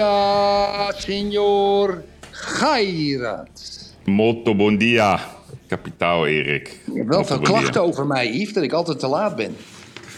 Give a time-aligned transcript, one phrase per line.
[0.00, 3.92] dia, senor Gairat.
[4.04, 5.20] Molto bon dia,
[5.66, 6.80] kapitaal Erik.
[6.86, 9.56] Je hebt wel veel klachten over mij, Yves, dat ik altijd te laat ben.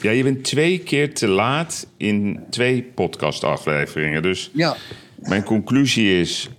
[0.02, 4.22] Ja, je bent twee keer te laat in twee podcastafleveringen.
[4.22, 4.76] Dus Ja,
[5.16, 6.50] mijn conclusie is...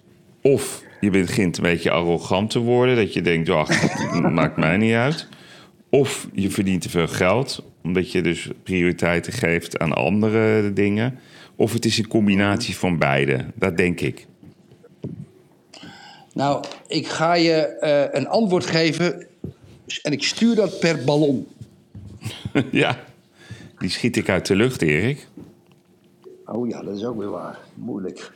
[0.42, 2.96] of je begint een beetje arrogant te worden...
[2.96, 5.28] dat je denkt, ach, het maakt mij niet uit.
[5.90, 7.64] Of je verdient te veel geld...
[7.84, 11.20] omdat je dus prioriteiten geeft aan andere dingen.
[11.56, 13.46] Of het is een combinatie van beide.
[13.56, 14.28] Dat denk ik.
[16.34, 19.28] nou, ik ga je eh, een antwoord geven
[20.02, 21.48] en ik stuur dat per ballon.
[22.72, 23.00] ja,
[23.78, 25.28] die schiet ik uit de lucht, Erik.
[26.46, 27.60] Oh ja, dat is ook weer waar.
[27.74, 28.32] Moeilijk.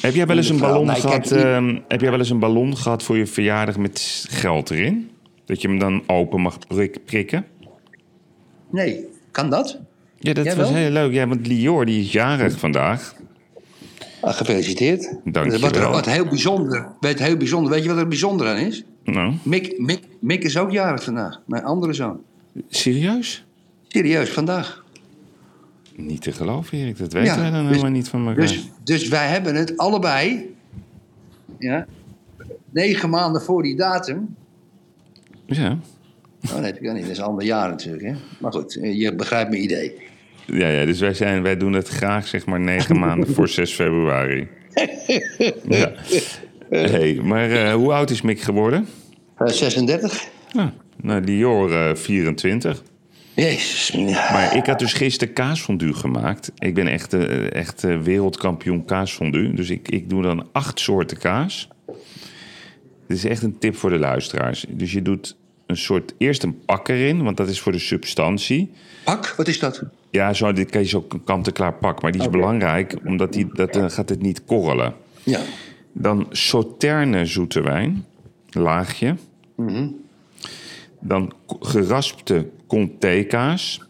[0.00, 1.30] Heb jij wel eens een ballon Nee, kijk, gehad?
[1.30, 5.10] ik- ehm, heb jij wel eens een ballon gehad voor je verjaardag met geld erin?
[5.44, 7.46] Dat je hem dan open mag prik- prikken?
[8.70, 9.78] Nee, kan dat?
[10.22, 10.76] Ja, dat Jij was wel?
[10.78, 11.12] heel leuk.
[11.12, 13.14] Ja, want Lior die is jarig vandaag.
[14.20, 15.16] Ah, gefeliciteerd.
[15.24, 15.90] Dank je wat, wel.
[15.90, 16.88] wat heel bijzonder.
[17.00, 17.72] Weet, heel bijzonder.
[17.72, 18.84] Weet je wat er bijzonder aan is?
[19.04, 21.40] Nou, Mick, Mick, Mick is ook jarig vandaag.
[21.46, 22.20] Mijn andere zoon.
[22.68, 23.44] serieus?
[23.88, 24.84] Serieus, vandaag.
[25.96, 26.98] Niet te geloven, Erik.
[26.98, 28.40] Dat weten Ja, wij dan dus- helemaal niet van elkaar.
[28.46, 30.54] Dus, dus wij hebben het allebei,
[31.58, 31.86] ja,
[32.70, 34.34] negen maanden voor die datum.
[35.46, 35.78] Ja.
[36.52, 37.02] Oh nee, dat kan niet.
[37.02, 38.04] Dat is een ander jaar natuurlijk.
[38.04, 38.14] Hè?
[38.38, 40.10] Maar goed, je begrijpt mijn idee.
[40.46, 43.72] Ja, ja, dus wij, zijn, wij doen het graag zeg maar negen maanden voor 6
[43.72, 44.48] februari.
[45.68, 45.92] Ja.
[46.70, 48.88] Hey, maar eh, hoe oud is Mick geworden?
[49.36, 50.24] Eh, 36?
[50.52, 50.66] Ah,
[51.00, 52.82] nou, Lior eh 24.
[53.34, 53.88] Jezus.
[53.88, 54.32] Ja.
[54.32, 56.52] Maar ik had dus gisteren kaasfondue gemaakt.
[56.58, 59.54] Ik ben echt, eh, echt eh, wereldkampioen kaasfondue.
[59.54, 61.68] Dus ik, ik doe dan acht soorten kaas.
[63.06, 64.64] Dit is echt een tip voor de luisteraars.
[64.68, 65.36] Dus je doet
[65.72, 68.70] een soort, eerst een pak erin, want dat is voor de substantie.
[69.04, 69.82] Pak, wat is dat?
[70.10, 72.02] Ja, zo, dit kan je zo kant-en-klaar pak.
[72.02, 74.94] Maar die is belangrijk, omdat die, dat, dan gaat het niet korrelen.
[75.22, 75.40] Ja.
[75.92, 78.04] Dan sauterne zoete wijn,
[78.50, 79.16] laagje.
[81.00, 83.82] Dan k- geraspte comté-kaas.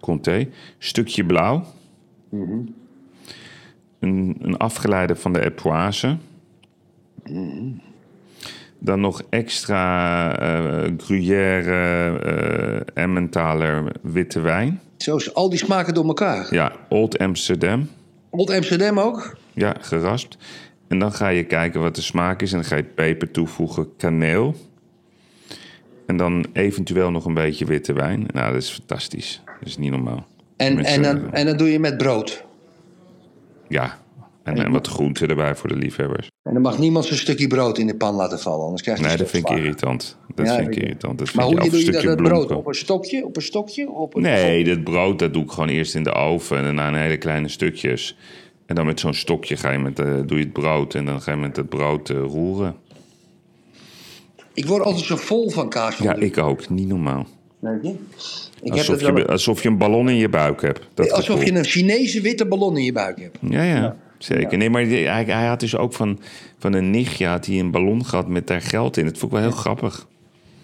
[0.00, 0.48] Comté.
[0.78, 1.64] Stukje blauw.
[4.00, 6.16] een, een afgeleide van de Epoise.
[8.84, 14.80] Dan nog extra eh Gruyère, eh Emmentaler witte wijn.
[14.96, 16.54] Zo al die smaken door elkaar.
[16.54, 17.88] Ja, Old Amsterdam.
[18.30, 19.36] Old Amsterdam ook?
[19.52, 20.36] Ja, geraspt.
[20.88, 22.52] En dan ga je kijken wat de smaak is.
[22.52, 24.54] En dan ga je peper toevoegen, kaneel.
[26.06, 28.26] En dan eventueel nog een beetje witte wijn.
[28.32, 29.42] Nou, dat is fantastisch.
[29.44, 30.26] Dat is niet normaal.
[30.56, 32.44] En, en, dan, en dan doe je met brood.
[33.68, 33.98] Ja,
[34.44, 36.28] en, en wat groenten erbij voor de liefhebbers.
[36.42, 39.04] En dan mag niemand zijn stukje brood in de pan laten vallen, anders krijg je
[39.06, 40.16] Nee, dat vind ik irritant.
[40.34, 41.18] Dat Ja, vind ik irritant.
[41.18, 42.50] Dat Maar vind hoe je doe je dat, brood?
[42.50, 43.24] Op een stokje?
[43.24, 43.90] Op een stokje?
[43.90, 46.88] Op een Nee, dat brood dat doe ik gewoon eerst in de oven en daarna
[46.88, 48.16] in hele kleine stukjes.
[48.66, 51.20] En dan met zo'n stokje ga je met, eh, doe je het brood en dan
[51.22, 52.76] ga je met het brood eh, roeren.
[54.54, 55.96] Ik word altijd zo vol van kaas.
[55.96, 56.68] Ja, ik ook.
[56.68, 57.26] Niet normaal.
[57.58, 57.88] Weet je?
[57.88, 57.96] Ik
[58.62, 60.80] heb Alsof het wel- je, alsof je een ballon in je buik hebt.
[60.94, 61.52] Dat alsof gevoel.
[61.52, 63.38] je een Chinese witte ballon in je buik hebt.
[63.40, 64.58] Ja, ja, zeker.
[64.58, 66.20] Nee, maar hij, hij had dus ook van,
[66.58, 69.04] van een nichtje had hij een ballon gehad met daar geld in.
[69.04, 70.06] Dat vond ik wel heel grappig.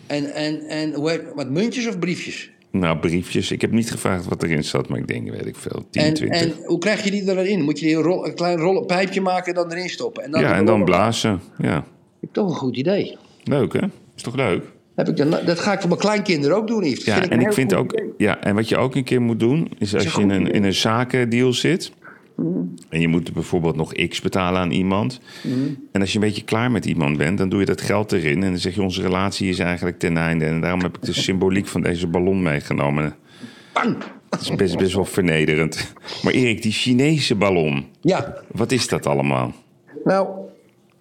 [0.07, 1.01] En, en, en
[1.35, 2.51] wat muntjes of briefjes?
[2.73, 3.51] Nou, briefjes.
[3.51, 6.15] Ik heb niet gevraagd wat erin zat, maar ik denk, weet ik veel, 10, En,
[6.15, 6.41] 20.
[6.41, 7.63] en hoe krijg je die erin?
[7.63, 10.23] Moet je die een, rol- een klein rollen pijpje maken en dan erin stoppen?
[10.25, 11.41] En dan ja, en dan blazen.
[11.59, 11.85] Ja, Heb
[12.21, 13.17] ik toch een goed idee.
[13.45, 13.81] leuk hè?
[14.17, 14.65] Is toch leuk?
[14.95, 17.05] Heb ik dan, dat ga ik voor mijn kleinkinderen ook doen, Yves.
[17.05, 18.13] Ja, en ik vind ook, idee.
[18.17, 20.53] ja, en wat je ook een keer moet doen, is als je in een, idee.
[20.53, 21.93] in een zakendeal zit.
[22.41, 22.75] Mm.
[22.89, 25.21] En je moet bijvoorbeeld nog x betalen aan iemand.
[25.43, 25.89] Mm.
[25.93, 28.43] En als je een beetje klaar met iemand bent, dan doe je dat geld erin.
[28.43, 30.45] En dan zeg je, onze relatie is eigenlijk ten einde.
[30.45, 33.15] En daarom heb ik de symboliek van deze ballon meegenomen.
[33.73, 33.97] Bang!
[34.29, 35.93] Dat is best, best wel vernederend.
[36.23, 39.53] Maar Erik, die Chinese ballon, Ja, wat is dat allemaal?
[40.05, 40.29] nou,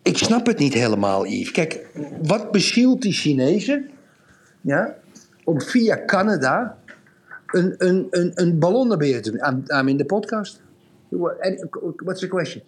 [0.01, 1.51] ik snap het niet helemaal, Yves.
[1.51, 1.87] Kijk,
[2.21, 3.89] wat bezielt die Chinezen
[4.61, 4.95] ja,
[5.43, 6.77] om via Canada
[7.47, 9.49] een, een, een, een ballon naar binnen te doen?
[9.49, 10.61] I'm, I'm in the podcast.
[11.11, 11.67] And
[12.03, 12.61] What's the question?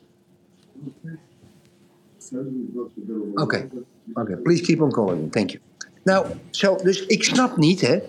[3.35, 3.69] Oké,
[4.13, 4.37] oké.
[4.37, 5.31] Please keep on calling.
[5.31, 5.63] Thank you.
[6.03, 7.99] Nou, zo, dus ik snap niet, hè.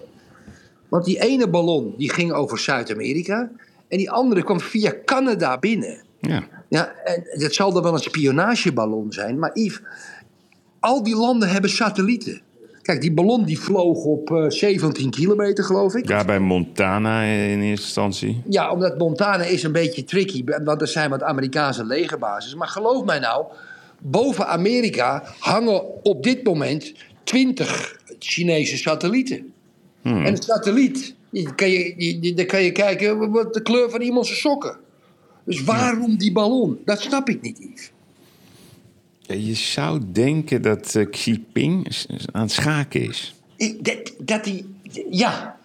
[0.88, 3.50] Want die ene ballon die ging over Zuid-Amerika.
[3.88, 6.02] En die andere kwam via Canada binnen.
[6.20, 6.48] Ja.
[6.68, 9.38] Ja, en het zal dan wel een spionageballon zijn.
[9.38, 9.80] Maar Yves,
[10.80, 12.40] al die landen hebben satellieten.
[12.82, 16.08] Kijk, die ballon die vloog op eh, 17 kilometer, geloof ik.
[16.08, 18.42] ja, bij Montana in eerste instantie.
[18.48, 22.54] Ja, omdat Montana is een beetje tricky, want er zijn wat Amerikaanse legerbases.
[22.54, 23.46] Maar geloof mij nou,
[23.98, 26.92] boven Amerika hangen op dit moment
[27.24, 29.52] 20 Chinese satellieten.
[30.02, 31.14] En een satelliet,
[31.54, 34.76] kan je, dan kan je kijken wat de kleur van iemand zijn sokken.
[35.44, 36.78] Dus waarom die ballon?
[36.84, 37.92] Dat snap ik niet, Yves.
[39.22, 41.88] Ja, je zou denken dat eh, Xi Jinping
[42.32, 43.34] aan het schaken is.
[43.80, 44.74] Dat, dat die,
[45.10, 45.56] ja,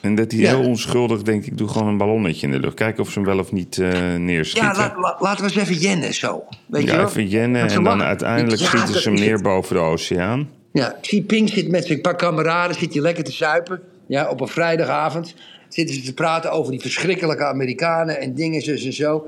[0.00, 0.48] En dat hij Ja.
[0.56, 2.74] heel onschuldig denkt, ik doe gewoon een ballonnetje in de lucht.
[2.74, 4.68] Kijken of ze hem wel of niet eh neerschieten.
[4.70, 6.44] ja la- la- laten we eens even jennen zo.
[6.66, 7.06] Weet je Ja, wel?
[7.06, 9.42] even jennen en dan uiteindelijk Ja, schieten ze hem neer het.
[9.42, 10.48] boven de oceaan.
[10.72, 13.80] Ja, Xi Jinping zit met zijn paar kameraden, zit hij lekker te zuipen.
[14.06, 15.34] Ja, op een vrijdagavond
[15.68, 19.26] zitten ze te praten over die verschrikkelijke Amerikanen en dingen zus en zo.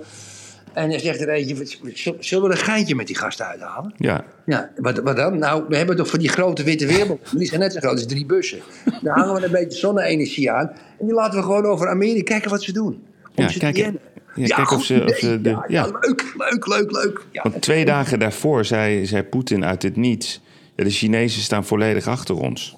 [0.74, 3.92] En dan zegt er eentje, "Z- zullen we een geintje met die gasten uithalen?
[3.96, 5.38] Ja, Ja, wat, wat dan?
[5.38, 8.06] Nou, we hebben toch voor die grote witte weerballonnen, die zijn net zo groot als
[8.06, 8.58] drie bussen.
[9.02, 10.68] Daar hangen we een beetje zonne-energie aan.
[10.98, 13.02] En die laten we gewoon over Amerika kijken wat ze doen.
[13.36, 14.00] Om Ja, ze jennen.
[14.34, 17.26] ja, kijken of ze- of ze de- ja, leuk, leuk, leuk, leuk.
[17.42, 20.42] Want twee dagen daarvoor zei, zei Poetin uit het niets...
[20.76, 22.76] De Chinezen staan volledig achter ons.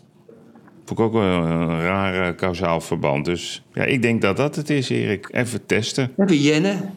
[0.84, 3.24] Vond ik ook wel een rare kausaal verband.
[3.24, 5.28] Dus ja, ik denk dat dat het is, Erik.
[5.30, 6.10] Even testen.
[6.16, 6.90] Even jennen.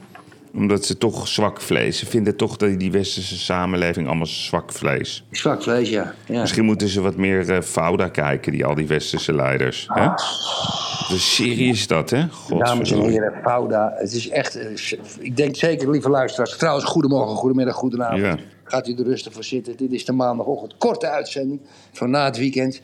[0.53, 1.97] Omdat ze toch zwak vlees.
[1.99, 5.23] Ze vinden toch dat die westerse samenleving allemaal zwak vlees.
[5.31, 6.13] Zwak vlees, ja.
[6.25, 6.41] ja.
[6.41, 9.85] Misschien moeten ze wat meer eh Fauda kijken, die al die westerse leiders.
[9.93, 10.05] Hè?
[10.05, 12.25] Wat een serie is dat, hè?
[12.57, 13.93] Dames en heren, Fauda.
[13.95, 14.55] Het is echt.
[14.55, 16.57] eh, Ik denk zeker, lieve luisteraars.
[16.57, 18.21] Trouwens, goedemorgen, goedemiddag, goedenavond.
[18.21, 18.37] Ja.
[18.63, 19.77] Gaat u er rustig voor zitten.
[19.77, 20.75] Dit is de maandagochtend.
[20.77, 21.59] Korte uitzending
[21.93, 22.81] van na het weekend.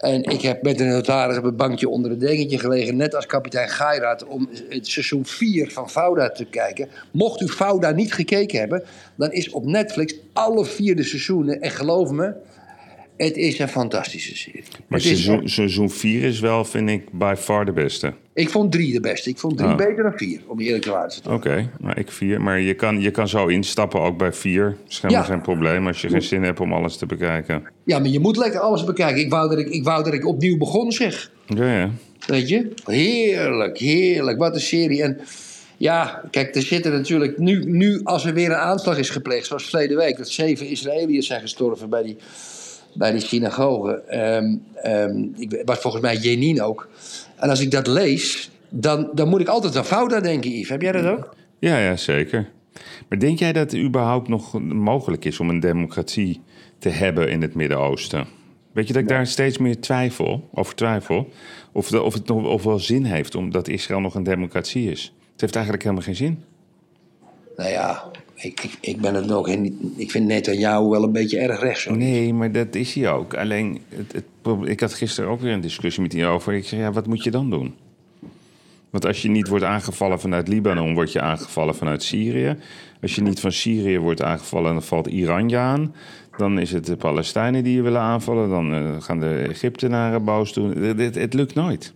[0.00, 2.96] En ik heb met de notaris op het bankje onder het dekentje gelegen.
[2.96, 4.24] Net als kapitein Gairat.
[4.24, 6.88] Om het seizoen 4 van Fauda te kijken.
[7.10, 8.82] Mocht u Fauda niet gekeken hebben.
[9.14, 11.60] Dan is op Netflix alle vier de seizoenen.
[11.60, 12.32] En geloof me.
[13.26, 14.62] Het is een fantastische serie.
[14.86, 18.12] Maar seizoen, seizoen 4 is wel, vind ik, by far de beste.
[18.34, 19.30] Ik vond drie de beste.
[19.30, 19.76] Ik vond drie Ah.
[19.76, 21.34] beter dan vier, om eerlijk te zijn.
[21.34, 22.40] Oké, nou ik vier.
[22.40, 24.64] Maar je kan, je kan zo instappen ook bij vier.
[24.64, 25.28] Dat is helemaal Ja.
[25.28, 27.62] geen probleem als je geen zin hebt om alles te bekijken.
[27.84, 29.20] Ja, maar je moet lekker alles bekijken.
[29.22, 31.30] Ik wou dat ik, ik, wou dat ik opnieuw begon, zeg.
[31.46, 31.90] Ja, ja.
[32.26, 32.72] Weet je?
[32.84, 34.38] Heerlijk, heerlijk.
[34.38, 35.02] Wat een serie.
[35.02, 35.20] En
[35.76, 39.64] ja, kijk, er zitten natuurlijk nu, nu als er weer een aanslag is gepleegd, zoals
[39.68, 42.16] verleden week, dat zeven Israëliërs zijn gestorven bij die,
[42.94, 44.02] bij die synagoge.
[44.02, 46.88] Ehm, ik, was volgens mij Jenin ook.
[47.36, 50.68] En als ik dat lees, dan, dan moet ik altijd aan Fouda denken, Yves.
[50.68, 51.34] Heb jij dat ook?
[51.58, 52.48] Ja, ja, zeker.
[53.08, 56.40] Maar denk jij dat het überhaupt nog mogelijk is om een democratie
[56.78, 58.26] te hebben in het Midden-Oosten?
[58.72, 61.28] Weet je dat ik daar steeds meer twijfel, over twijfel?
[61.72, 65.14] Of, de, of het nog of wel zin heeft omdat Israël nog een democratie is?
[65.32, 66.44] Het heeft eigenlijk helemaal geen zin.
[67.56, 68.10] Nou ja,
[68.40, 69.56] ik, ik, ik ben het nog.
[69.56, 69.74] niet.
[69.96, 71.84] Ik vind Netanyahu wel een beetje erg rechts.
[71.84, 71.96] hoor.
[71.96, 73.34] Nee, maar dat is hij ook.
[73.34, 74.24] Alleen, het,
[74.64, 76.52] ik had gisteren ook weer een discussie met hij over.
[76.52, 77.74] Ik zeg, ja, wat moet je dan doen?
[78.90, 82.56] Want als je niet wordt aangevallen vanuit Libanon, word je aangevallen vanuit Syrië.
[83.02, 85.94] Als je niet van Syrië wordt aangevallen, dan valt Iran je aan.
[86.36, 88.48] Dan is het de Palestijnen die je willen aanvallen.
[88.48, 90.76] Dan eh, gaan de Egyptenaren boos doen.
[90.76, 91.92] Het, het, het lukt nooit.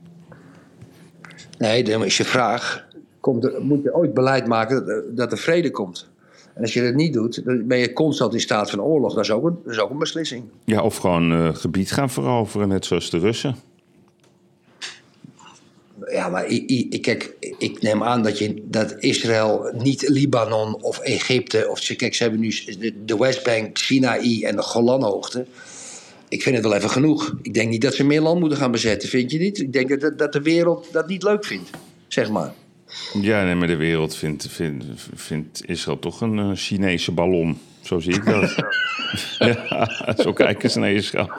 [1.58, 2.86] Nee, dan is je vraag:
[3.20, 6.12] komt er, moet je ooit beleid maken dat, dat er vrede komt?
[6.54, 9.14] En als je dat niet doet, dan ben je constant in staat van oorlog.
[9.14, 10.44] Dat is ook een, dat is ook een beslissing.
[10.64, 13.56] Ja, of gewoon eh, gebied gaan veroveren, net zoals de Russen.
[16.10, 20.98] Ja, maar ik, ik, kijk, ik neem aan dat, je, dat Israël niet Libanon of
[20.98, 21.68] Egypte.
[21.70, 22.54] Of, kijk, ze hebben nu
[23.04, 25.46] de, Westbank, Sinaï en de Golanhoogte.
[26.28, 27.34] Ik vind het wel even genoeg.
[27.42, 29.60] Ik denk niet dat ze meer land moeten gaan bezetten, vind je niet?
[29.60, 31.70] Ik denk dat, dat de wereld dat niet leuk vindt,
[32.08, 32.54] zeg maar.
[33.20, 34.84] Ja, nee, maar de wereld vindt, vindt,
[35.14, 37.58] vindt Israël toch een eh, Chinese ballon.
[37.80, 38.54] Zo zie ik dat.
[39.68, 41.30] ja, zo kijken ze naar Israël.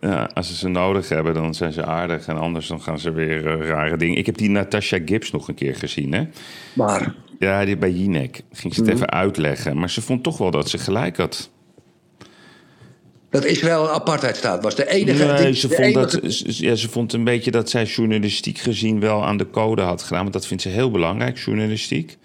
[0.00, 2.26] Ja, als ze ze nodig hebben, dan zijn ze aardig.
[2.26, 4.18] En anders dan gaan ze weer eh, rare dingen.
[4.18, 6.24] Ik heb die Natasha Gibbs nog een keer gezien, hè?
[6.72, 8.42] Maar Ja, die bij Jinek.
[8.52, 9.78] Ging ze het even uitleggen.
[9.78, 11.50] Maar ze vond toch wel dat ze gelijk had.
[13.32, 14.74] Dat Israël een apartheidstaat was.
[14.74, 15.24] De enige.
[15.24, 18.58] Nee, die- ze de vond, enige- dat, ja, ze vond een beetje dat zij journalistiek
[18.58, 20.20] gezien wel aan de code had gedaan.
[20.22, 22.16] Want dat vindt ze heel belangrijk, journalistiek.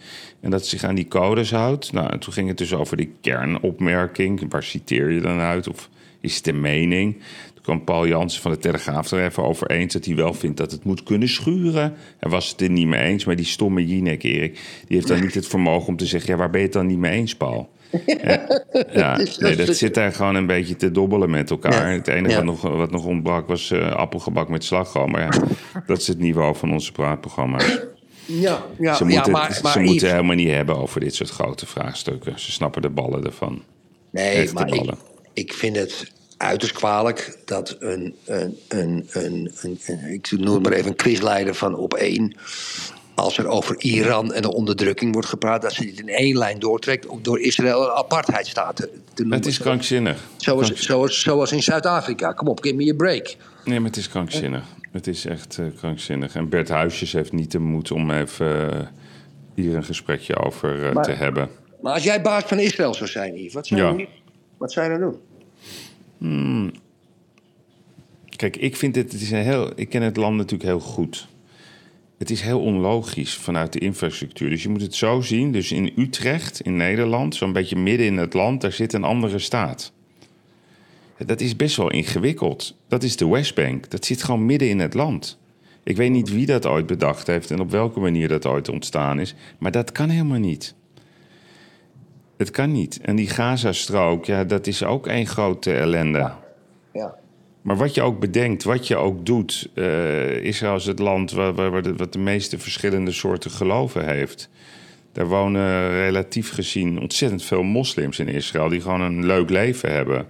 [0.42, 1.92] En dat ze zich aan die codes houdt.
[1.92, 4.46] Nou, en toen ging het dus over die kernopmerking.
[4.50, 5.68] Waar citeer je dan uit?
[5.68, 5.90] Of
[6.22, 7.14] is het een mening?
[7.54, 9.94] Toen kwam Paul Jansen van de Telegraaf er even over eens...
[9.94, 11.94] dat hij wel vindt dat het moet kunnen schuren.
[12.20, 13.26] Hij was het er niet mee eens.
[13.26, 14.54] Maar die stomme Jinek, Erik...
[14.88, 16.32] die heeft dan niet het vermogen om te zeggen...
[16.32, 17.70] ja, waar ben je het dan niet mee eens, Paul?
[18.92, 21.90] Ja, nee, dat zit daar gewoon een beetje te dobbelen met elkaar.
[21.90, 21.96] Ja.
[21.96, 22.36] Het enige Ja.
[22.36, 25.12] wat, nog, wat nog ontbrak was eh, appelgebak met slagroom.
[25.12, 25.42] Maar ja,
[25.88, 27.80] dat is het niveau van onze praatprogramma's.
[28.26, 31.66] Ja, ja, Ze moeten, maar, ze Yves, moeten helemaal niet hebben over dit soort grote
[31.66, 32.40] vraagstukken.
[32.40, 33.64] Ze snappen de ballen ervan.
[34.12, 34.92] Nee, maar ik,
[35.34, 40.64] ik vind het uiterst kwalijk dat een, een, een, een, een, een- ik noem het
[40.64, 42.36] maar even een quizleider van op één.
[43.18, 46.60] Als er over Iran en de onderdrukking wordt gepraat, dat ze dit in één lijn
[46.60, 49.38] doortrekt om door Israël een apartheidstaat te, noemen.
[49.38, 50.28] Het is krankzinnig.
[50.38, 52.32] zoals, zoals, zoals in Zuid-Afrika.
[52.32, 53.36] Kom op, give me a break.
[53.66, 54.64] Nee, maar het is krankzinnig.
[54.92, 56.36] Het is echt eh, krankzinnig.
[56.36, 58.88] En Bert Huisjes heeft niet de moed om even eh,
[59.56, 61.50] hier een gesprekje over eh, Maar- te hebben.
[61.82, 63.94] Maar als jij baas van Israël zou zijn, Yves, wat zou, Ja.
[63.98, 64.08] je,
[64.58, 65.16] wat zou je dan
[66.20, 66.76] doen?
[68.36, 71.28] Kijk, ik vind het, het is een heel, ik ken het land natuurlijk heel goed.
[72.18, 74.50] Het is heel onlogisch vanuit de infrastructuur.
[74.50, 75.52] Dus je moet het zo zien.
[75.52, 79.40] Dus in Utrecht, in Nederland, zo'n beetje midden in het land, daar zit een andere
[79.40, 79.94] staat.
[81.26, 82.78] Dat is best wel ingewikkeld.
[82.88, 83.90] Dat is de Westbank.
[83.90, 85.38] Dat zit gewoon midden in het land.
[85.84, 89.20] Ik weet niet wie dat ooit bedacht heeft en op welke manier dat ooit ontstaan
[89.20, 89.36] is.
[89.58, 90.76] Maar dat kan helemaal niet.
[92.38, 93.00] Het kan niet.
[93.02, 96.32] En die Gazastrook, ja, dat is ook één grote ellende.
[97.68, 101.54] Maar wat je ook bedenkt, wat je ook doet, eh Israël is het land waar,
[101.54, 104.50] waar, waar de, wat de meeste verschillende soorten geloven heeft.
[105.12, 110.28] Daar wonen relatief gezien ontzettend veel moslims in Israël die gewoon een leuk leven hebben.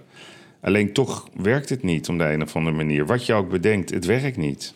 [0.60, 3.06] Alleen toch werkt het niet op de een of andere manier.
[3.06, 4.74] Wat je ook bedenkt, het werkt niet.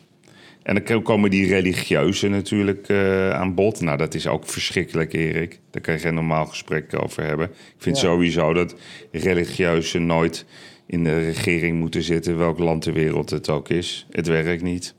[0.63, 3.81] En dan komen die religieuzen natuurlijk eh, aan bod.
[3.81, 5.61] Nou, dat is ook verschrikkelijk, Erik.
[5.71, 7.47] Daar kan je geen normaal gesprek over hebben.
[7.47, 8.03] Ik vind Ja.
[8.03, 8.75] sowieso dat
[9.13, 10.45] religieuzen nooit
[10.93, 14.07] in de regering moeten zitten, welk land ter wereld het ook is.
[14.11, 14.95] Het werkt niet.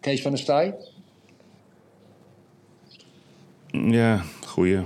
[0.00, 0.74] Kees van der Staaij?
[3.70, 4.78] Ja, goeie.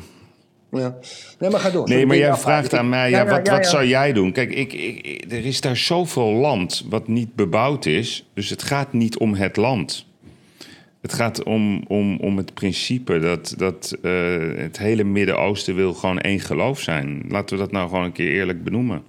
[0.70, 0.96] Ja.
[1.38, 1.88] Nee, maar ga door.
[1.88, 4.32] Nee, maar jij vraagt aan mij, Ja, ja, ja, wat, wat zou jij doen?
[4.32, 8.28] Kijk, ik, ik, ik- er is daar zoveel land wat niet bebouwd is.
[8.34, 10.06] Dus het gaat niet om het land.
[11.00, 14.12] Het gaat om, om, om het principe dat, dat eh,
[14.56, 17.24] het hele Midden-Oosten wil gewoon één geloof zijn.
[17.28, 19.02] Laten we dat nou gewoon een keer eerlijk benoemen.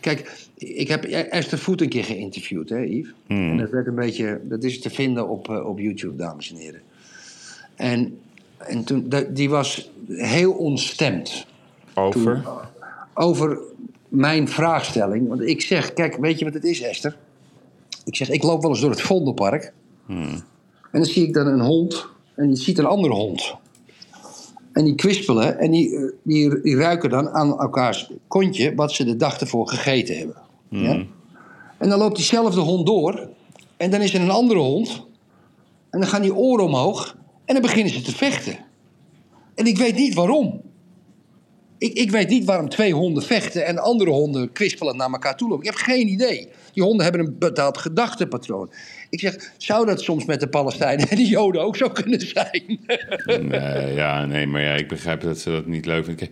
[0.00, 3.14] Kijk, ik heb Esther Voet een keer geïnterviewd, hè, Yves?
[3.26, 3.50] Hmm.
[3.50, 6.56] En dat werd een beetje, dat is te vinden op, eh, op YouTube, dames en
[6.56, 6.80] heren.
[7.76, 8.18] En,
[8.56, 11.46] en toen, die was heel ontstemd
[11.94, 12.44] Over?
[13.14, 13.58] over
[14.08, 15.28] mijn vraagstelling.
[15.28, 17.16] Want ik zeg, kijk, weet je wat het is, Esther?
[18.04, 19.72] Ik zeg, ik loop wel eens door het Vondelpark.
[20.92, 23.54] En dan zie ik dan een hond en die ziet een andere hond.
[24.80, 29.04] En die kwispelen en die, eh, die, die ruiken dan aan elkaars kontje wat ze
[29.04, 30.36] de dag ervoor gegeten hebben.
[30.68, 31.06] Ja?
[31.78, 33.28] En dan loopt diezelfde hond door
[33.76, 35.06] en dan is er een andere hond.
[35.90, 38.58] En dan gaan die oren omhoog en dan beginnen ze te vechten.
[39.54, 40.60] En ik weet niet waarom.
[41.78, 45.48] Ik, ik weet niet waarom twee honden vechten en andere honden kwispelen naar elkaar toe
[45.48, 45.64] lopen.
[45.66, 46.48] Ik heb geen idee.
[46.72, 48.70] Die honden hebben een bepaald gedachtepatroon.
[49.10, 52.80] Ik zeg, zou dat soms met de Palestijnen en de Joden ook zo kunnen zijn?
[53.40, 56.28] Nee, ja, nee, maar ja, ik begrijp dat ze dat niet leuk vinden.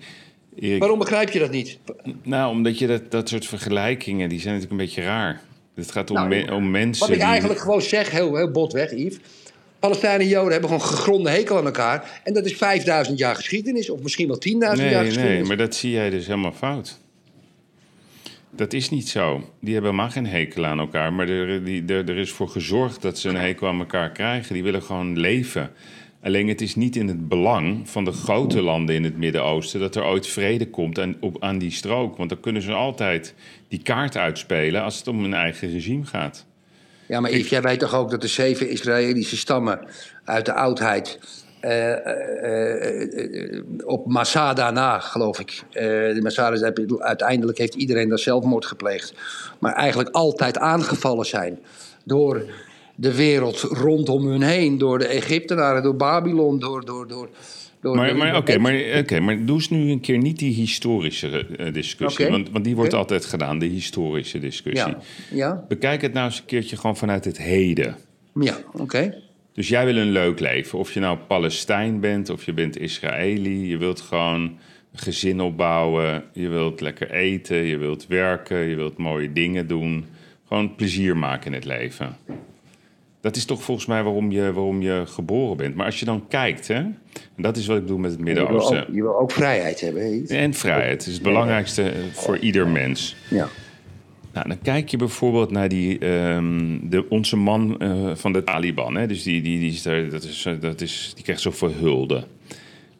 [0.60, 1.78] Erik, waarom begrijp je dat niet?
[2.22, 5.40] Nou, omdat je dat, dat soort vergelijkingen, die zijn natuurlijk een beetje raar.
[5.74, 7.30] Het gaat om, Nou, me- om mensen Wat ik die...
[7.30, 9.18] eigenlijk gewoon zeg, heel, heel botweg, Yves.
[9.78, 12.20] Palestijnen en Joden hebben gewoon gegronde hekel aan elkaar.
[12.24, 15.16] En dat is 5000 jaar geschiedenis, of misschien wel 10.000 jaar Nee, geschiedenis.
[15.16, 16.98] nee, maar dat zie jij dus helemaal fout.
[18.58, 19.36] Dat is niet zo.
[19.60, 21.12] Die hebben helemaal geen hekel aan elkaar.
[21.12, 24.54] Maar er, die, er, er is voor gezorgd dat ze een hekel aan elkaar krijgen.
[24.54, 25.70] Die willen gewoon leven.
[26.22, 29.80] Alleen het is niet in het belang van de grote landen in het Midden-Oosten...
[29.80, 32.16] dat er ooit vrede komt aan, op, aan die strook.
[32.16, 33.34] Want dan kunnen ze altijd
[33.68, 34.82] die kaart uitspelen...
[34.82, 36.46] als het om hun eigen regime gaat.
[37.08, 39.80] Ja, maar Yves, jij weet toch ook dat de zeven Israëlische stammen
[40.24, 41.18] uit de oudheid...
[41.60, 45.62] eh, eh, eh, op Masada na, geloof ik.
[45.72, 49.14] De hebben, uiteindelijk heeft iedereen daar zelfmoord gepleegd.
[49.58, 51.58] Maar eigenlijk altijd aangevallen zijn
[52.04, 52.42] door
[52.94, 54.78] de wereld rondom hun heen.
[54.78, 56.84] Door de Egyptenaren, door Babylon, door...
[56.84, 57.28] door, door,
[57.96, 62.28] Maar, maar oké, maar, oké, maar doe eens nu een keer niet die historische discussie.
[62.28, 64.90] Want, want die wordt altijd gedaan, de historische discussie.
[64.90, 64.98] Ja,
[65.30, 67.96] ja, Bekijk het nou eens een keertje gewoon vanuit het heden.
[68.34, 69.26] ja oké.
[69.58, 70.78] Dus jij wil een leuk leven.
[70.78, 73.68] Of je nou Palestijn bent of je bent Israëli.
[73.68, 74.58] Je wilt gewoon een
[74.92, 76.24] gezin opbouwen.
[76.32, 77.56] Je wilt lekker eten.
[77.56, 78.58] Je wilt werken.
[78.58, 80.04] Je wilt mooie dingen doen.
[80.48, 82.16] Gewoon plezier maken in het leven.
[83.20, 85.74] Dat is toch volgens mij waarom je, waarom je geboren bent.
[85.74, 86.96] Maar als je dan kijkt, hè, en
[87.36, 88.80] dat is wat ik doe met het Je Midden-Oosten.
[88.88, 90.36] ook, je wil ook vrijheid hebben, hè?
[90.36, 93.16] En vrijheid is het belangrijkste voor ieder mens.
[93.30, 93.48] Ja.
[94.32, 98.96] Nou, dan kijk je bijvoorbeeld naar die, ehm, de, onze man eh, van de Taliban.
[98.96, 99.06] Hè?
[99.06, 102.26] Dus die, die, die, is daar, dat is, dat is, die krijgt zoveel hulde.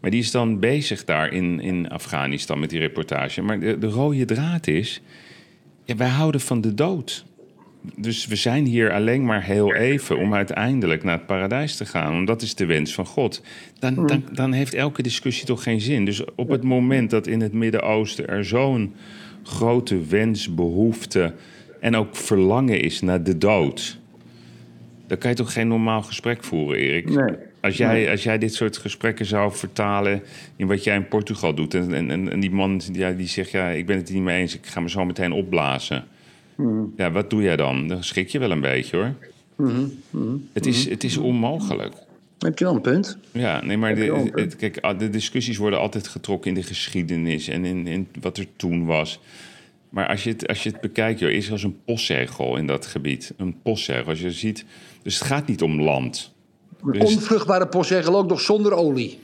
[0.01, 3.43] Maar die is dan bezig daar in, in Afghanistan met die reportage.
[3.43, 5.01] Maar de, de rode draad is,
[5.85, 7.25] ja, wij houden van de dood.
[7.97, 12.13] Dus we zijn hier alleen maar heel even om uiteindelijk naar het paradijs te gaan.
[12.13, 13.43] Want dat is de wens van God.
[13.79, 16.05] Dan, dan, dan heeft elke discussie toch geen zin.
[16.05, 18.95] Dus op het moment dat in het Midden-Oosten er zo'n
[19.49, 21.33] grote wens, behoefte
[21.81, 23.99] en ook verlangen is naar de dood.
[25.07, 27.11] Dan kan je toch geen normaal gesprek voeren, Erik?
[27.11, 27.37] Nee.
[27.61, 30.23] Als jij, als jij dit soort gesprekken zou vertalen
[30.57, 31.75] in wat jij in Portugal doet...
[31.75, 34.55] en, en, en die man ja, die zegt, ja, ik ben het niet mee eens...
[34.55, 36.05] ik ga me zo meteen opblazen.
[36.97, 37.89] Ja, wat doe jij dan?
[37.89, 39.15] Dan schrik je wel een beetje, hoor.
[40.53, 41.95] Het, is, het is onmogelijk.
[42.39, 43.19] Heb je wel een punt?
[43.33, 47.49] Ja, nee, maar de, het- kijk, ah, de discussies worden altijd getrokken in de geschiedenis
[47.49, 49.21] en in, in wat er toen was.
[49.91, 52.87] Maar als je het, als je het bekijkt, joh, is als een postzegel in dat
[52.87, 53.35] gebied.
[53.37, 54.65] Een postzegel, als je ziet.
[55.03, 56.33] Dus het gaat niet om land.
[56.83, 59.19] Een Dus- onvruchtbare postzegel ook nog zonder olie.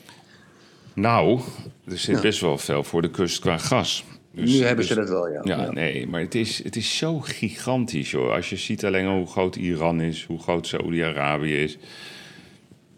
[0.95, 1.41] Nou,
[1.87, 4.05] er zit best wel veel voor de kust qua gas.
[4.33, 5.41] Dus, nu hebben ze dus- dat wel, ja.
[5.43, 8.33] Ja, nee, maar het is, het is zo gigantisch, hoor.
[8.33, 11.79] Als je ziet alleen al hoe groot Iran is, hoe groot Saoedi-Arabië is.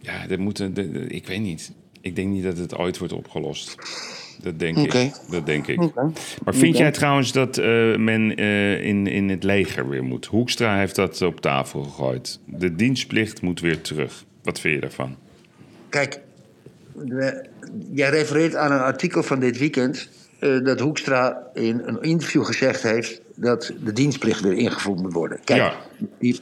[0.06, 1.72] Ja, dat moet, een- de- de- ik weet niet.
[2.00, 3.74] Ik denk niet dat het ooit wordt opgelost.
[4.42, 5.12] Dat denk ik.
[5.30, 5.94] Dat denk ik.
[6.44, 10.26] Maar vind jij trouwens dat eh, men eh, in, in het leger weer moet?
[10.26, 12.40] Hoekstra heeft dat op tafel gegooid.
[12.44, 14.24] De dienstplicht moet weer terug.
[14.42, 15.16] Wat vind je daarvan?
[15.88, 16.20] Kijk,
[16.94, 17.44] de-
[17.92, 20.08] jij refereert aan een artikel van dit weekend...
[20.38, 23.20] eh, dat Hoekstra in een interview gezegd heeft...
[23.36, 25.40] dat de dienstplicht weer ingevoerd moet worden.
[25.44, 25.74] Kijk, Ja.
[26.18, 26.40] die-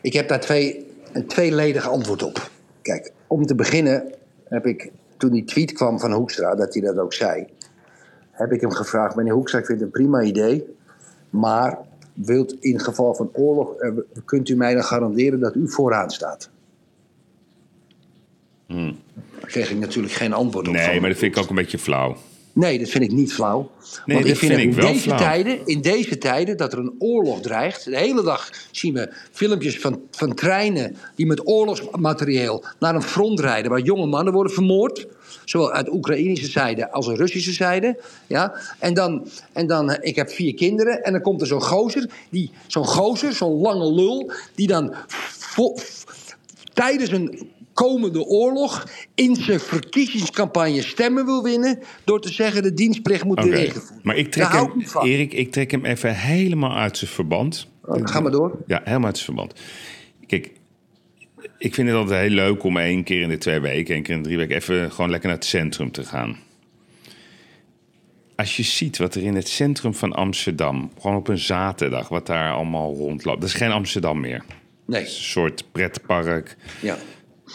[0.00, 2.50] ik heb daar twee, een tweeledig antwoord op.
[2.82, 4.14] Kijk, om te beginnen
[4.44, 6.54] heb ik, toen die tweet kwam van Hoekstra...
[6.54, 7.46] dat hij dat ook zei...
[8.30, 9.16] heb ik hem gevraagd...
[9.16, 10.76] meneer Hoekstra, ik vind het een prima idee...
[11.30, 11.78] maar
[12.14, 13.74] wilt in geval van oorlog...
[13.74, 13.90] eh,
[14.24, 16.50] kunt u mij dan garanderen dat u vooraan staat?
[19.40, 20.74] Daar kreeg ik natuurlijk geen antwoord op.
[20.74, 22.16] Nee, maar dat vind ik ook een beetje flauw.
[22.52, 23.70] Nee, dat vind ik niet flauw.
[24.06, 25.18] Nee, Want ik vind, vind in wel deze flauw.
[25.18, 27.84] tijden, in deze tijden dat er een oorlog dreigt.
[27.84, 33.40] De hele dag zien we filmpjes van, van treinen die met oorlogsmaterieel naar een front
[33.40, 35.06] rijden waar jonge mannen worden vermoord.
[35.44, 38.00] Zowel uit Oekraïnische zijde als een Russische zijde.
[38.26, 38.54] Ja?
[38.78, 42.10] En dan, en dan, eh, ik heb vier kinderen en dan komt er zo'n gozer,
[42.30, 44.94] die, zo'n gozer, zo'n lange lul, die dan
[46.72, 53.24] tijdens een komende oorlog in zijn verkiezingscampagne stemmen wil winnen door te zeggen de dienstplicht
[53.24, 54.04] moet weer ingevoerd.
[54.04, 55.02] Maar ik trek, Daar hou ik hem.
[55.02, 57.66] Erik, ik trek hem even helemaal uit zijn verband.
[57.84, 58.58] Oh, Ga maar door.
[58.66, 59.60] Ja, helemaal uit zijn verband.
[60.26, 60.50] Kijk,
[61.58, 64.14] ik vind het altijd heel leuk om één keer in de twee weken, één keer
[64.14, 66.36] in de drie weken, even gewoon lekker naar het centrum te gaan.
[68.36, 72.26] Als je ziet wat er in het centrum van Amsterdam, gewoon op een zaterdag, wat
[72.26, 73.40] daar allemaal rondloopt.
[73.40, 74.44] Dat is geen Amsterdam meer.
[74.86, 75.00] Nee.
[75.00, 76.96] Een soort pretpark, Ja.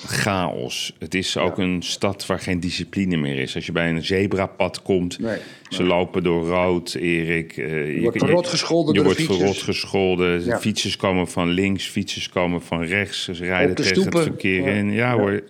[0.05, 0.93] Chaos.
[0.99, 3.55] Het is ook een stad waar geen discipline meer is.
[3.55, 5.37] Als je bij een zebrapad komt, Nee.
[5.69, 7.57] ze lopen door rood, Erik.
[7.57, 10.45] eh, je wordt verrot gescholden Je de wordt verrot gescholden.
[10.45, 10.59] Ja.
[10.59, 13.23] Fietsers komen van links, fietsers komen van rechts.
[13.23, 14.19] Ze rijden tegen stoepen.
[14.19, 14.71] het verkeer Ja.
[14.71, 14.91] in.
[14.91, 15.43] Ja, hoor.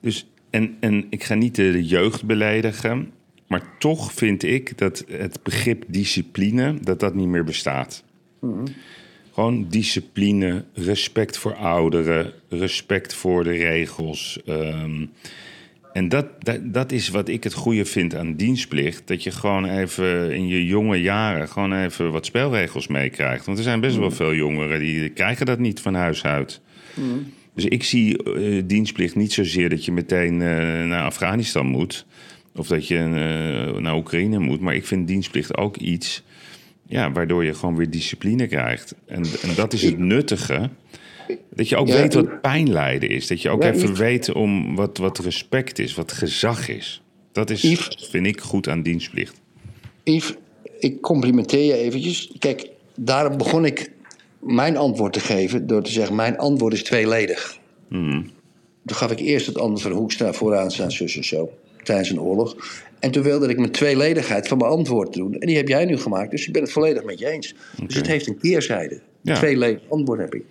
[0.00, 3.12] Dus, en, en ik ga niet de jeugd beledigen.
[3.46, 8.04] Maar toch vind ik dat het begrip discipline, dat dat niet meer bestaat.
[9.40, 14.40] Gewoon discipline, respect voor ouderen, respect voor de regels.
[14.46, 15.06] ehm,
[15.92, 19.08] en dat, dat, dat is wat ik het goede vind aan dienstplicht.
[19.08, 23.46] Dat je gewoon even in je jonge jaren gewoon even wat spelregels meekrijgt.
[23.46, 26.60] Want er zijn best wel veel jongeren die krijgen dat niet van huis uit.
[27.54, 32.06] Dus ik zie eh, dienstplicht niet zozeer dat je meteen eh, naar Afghanistan moet.
[32.54, 34.60] Of dat je eh, naar Oekraïne moet.
[34.60, 36.22] Maar ik vind dienstplicht ook iets
[36.90, 38.94] ja, waardoor je gewoon weer discipline krijgt.
[39.06, 40.70] En, en dat is het nuttige.
[41.54, 43.26] Dat je ook Ja, weet wat pijnlijden is.
[43.26, 47.02] Dat je ook Ja, even weet om wat, wat respect is, wat gezag is.
[47.32, 49.40] Dat is, Yves- vind ik goed aan dienstplicht.
[50.04, 50.34] Yves,
[50.78, 52.32] ik complimenteer je eventjes.
[52.38, 53.90] Kijk, daarom begon ik
[54.38, 57.58] mijn antwoord te geven door te zeggen: mijn antwoord is tweeledig.
[58.86, 61.50] Toen gaf ik eerst het antwoord van Hoekstra vooraan staan, zus en zo,
[61.82, 62.56] tijdens een oorlog.
[62.98, 65.34] En toen wilde ik mijn tweeledigheid van mijn antwoord doen.
[65.34, 67.54] En die heb jij nu gemaakt, dus ik ben het volledig met je eens.
[67.86, 69.00] Dus het heeft een keerzijde.
[69.22, 69.34] Ja.
[69.34, 70.42] Tweeledig antwoord heb ik.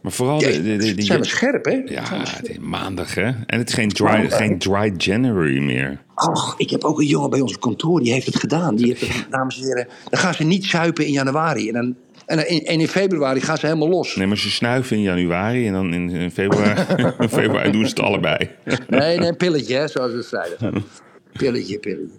[0.00, 1.82] Maar vooral Ja, de, de, de- die- zijn we scherp, hè?
[1.84, 2.26] Ja, scherp.
[2.36, 3.22] het is maandag hè.
[3.22, 4.36] En het is geen dry, Maandag.
[4.36, 6.02] geen dry January meer.
[6.14, 8.76] Ach, ik heb ook een jongen bij ons op kantoor, die heeft het gedaan.
[8.76, 11.68] Die heeft het, dames en heren, dan gaan ze niet zuipen in januari.
[11.68, 11.94] En, dan,
[12.26, 14.16] en, in, en in februari gaan ze helemaal los.
[14.16, 16.80] Nee, maar ze snuiven in januari en dan in, in februari,
[17.18, 18.48] in februari doen ze het allebei.
[18.88, 20.84] Nee, nee, een pilletje, hè, zoals we zeiden.
[21.32, 22.18] Pilletje, pilletje.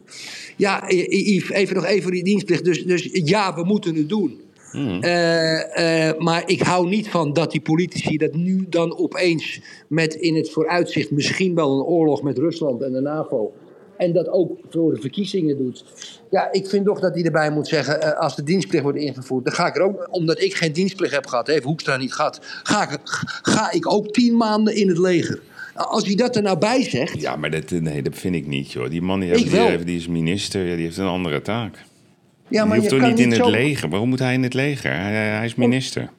[0.56, 2.64] Ja, Yves, even nog even die dienstplicht.
[2.64, 4.42] Dus, dus ja, we moeten het doen.
[5.02, 10.14] Eh, eh, maar ik hou niet van dat die politici dat nu dan opeens met
[10.14, 13.54] in het vooruitzicht misschien wel een oorlog met Rusland en de NAVO.
[13.98, 15.84] En dat ook voor de verkiezingen doet.
[16.30, 19.46] Ja, ik vind toch dat hij erbij moet zeggen, eh, als de dienstplicht wordt ingevoerd,
[19.46, 22.40] dan ga ik er ook, omdat ik geen dienstplicht heb gehad, heeft Hoekstra niet gehad,
[22.64, 23.00] ga ik,
[23.42, 25.42] ga ik ook tien maanden in het leger.
[25.76, 28.48] Nou, Als hij dat er nou bij zegt, Ja, maar dat, nee, dat vind ik
[28.48, 28.90] niet, joh.
[28.90, 31.76] Die man die, heeft, die, heeft- die is minister, ja, die heeft een andere taak.
[31.76, 31.84] ja,
[32.48, 33.90] die maar hoeft je toch niet in niet het zo, leger?
[33.90, 34.92] Waarom moet hij in het leger?
[34.92, 36.10] Hij, hij is minister.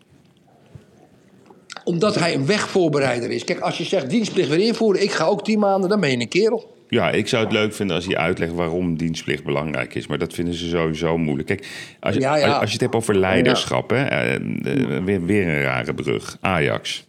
[1.85, 3.45] omdat hij een wegvoorbereider is.
[3.45, 6.17] Kijk, als je zegt dienstplicht weer invoeren, ik ga ook tien maanden, dan ben je
[6.21, 6.74] een kerel.
[6.95, 10.07] Ja, ik zou het leuk vinden als hij uitlegt waarom dienstplicht belangrijk is.
[10.07, 11.49] Maar dat vinden ze sowieso moeilijk.
[11.49, 11.67] Kijk,
[12.01, 12.53] als je, Ja, ja.
[12.53, 16.37] als je het hebt over leiderschap, hè, eh, eh, weer, weer een rare brug.
[16.41, 17.07] Ajax.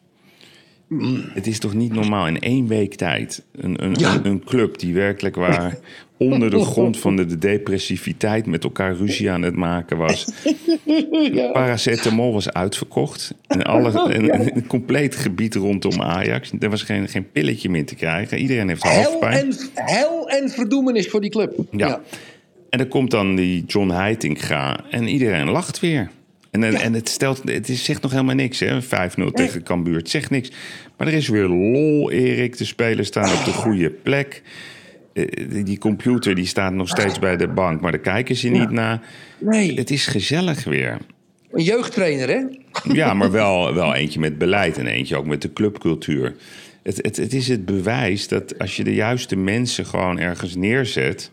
[1.33, 4.15] Het is toch niet normaal in één week tijd een, een, Ja.
[4.15, 5.77] een, een club die werkelijk waar
[6.17, 10.25] onder de grond van de, de depressiviteit met elkaar ruzie aan het maken was.
[11.53, 13.33] Paracetamol was uitverkocht.
[13.47, 16.51] En alle, en, een compleet gebied rondom Ajax.
[16.59, 18.37] Er was geen, geen pilletje meer te krijgen.
[18.37, 19.37] Iedereen heeft hoofdpijn.
[19.37, 21.59] en, hel en verdoemenis voor die club.
[21.71, 22.01] Ja.
[22.69, 26.09] En dan komt dan die John Heitinga en iedereen lacht weer.
[26.63, 28.81] En, en- en het, stelt, het is, zegt nog helemaal niks, hè?
[28.81, 28.87] 5-0
[29.33, 29.97] tegen Cambuur.
[29.97, 30.51] Het zegt niks.
[30.97, 32.57] Maar er is weer lol, Erik.
[32.57, 34.41] De spelers staan op de goede plek.
[35.13, 38.47] Eh, Die die computer die staat nog steeds bij de bank, maar daar kijken ze
[38.49, 39.01] niet naar.
[39.39, 40.97] Nee, Het is gezellig weer.
[41.51, 42.41] een jeugdtrainer, hè?
[42.93, 46.35] Ja, maar wel, wel eentje met beleid en eentje ook met de clubcultuur.
[46.83, 51.31] Het, het, het is het bewijs dat als je de juiste mensen gewoon ergens neerzet,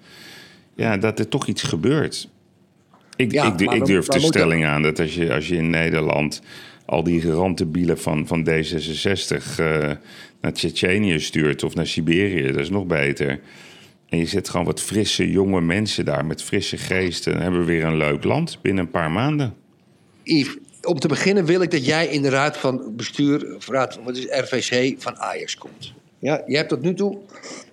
[0.77, 2.29] ja, dat er toch iets gebeurt.
[3.17, 6.43] Ik, Ja, ik, ik durf de stelling aan dat als je, als je in Nederland
[6.87, 9.91] al die rantebielen van, van D66 eh,
[10.41, 13.41] naar Tsjetsjenië stuurt of naar Siberië, dat is nog beter.
[14.09, 17.33] En je zet gewoon wat frisse jonge mensen daar met frisse geesten.
[17.33, 19.55] Dan hebben we weer een leuk land binnen een paar maanden.
[20.23, 23.99] Yves, om te beginnen wil ik dat jij in de raad van bestuur, of raad,
[24.05, 25.93] wat is RVC van Ajax komt.
[26.19, 27.19] Ja, je hebt tot nu toe,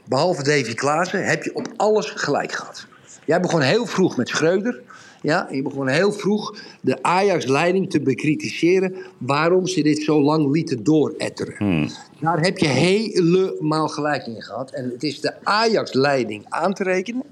[0.05, 2.87] behalve Davy Klaassen, heb je op alles gelijk gehad.
[3.25, 4.81] Jij begon heel vroeg met Schreuder.
[5.21, 10.83] Ja, je begon heel vroeg de Ajax-leiding te bekritiseren waarom ze dit zo lang lieten
[10.83, 11.89] dooretteren.
[12.19, 14.71] Daar heb je helemaal gelijk in gehad.
[14.71, 17.23] En het is de Ajax-leiding aan te rekenen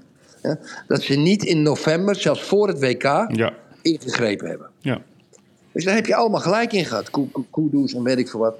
[0.42, 3.02] ja, dat ze niet in november, zelfs voor het WK,
[3.36, 4.70] Ja, ingegrepen hebben.
[4.80, 5.02] ja.
[5.72, 7.10] Dus daar heb je allemaal gelijk in gehad.
[7.10, 8.56] Ko- ko- Kudos en weet ik veel wat.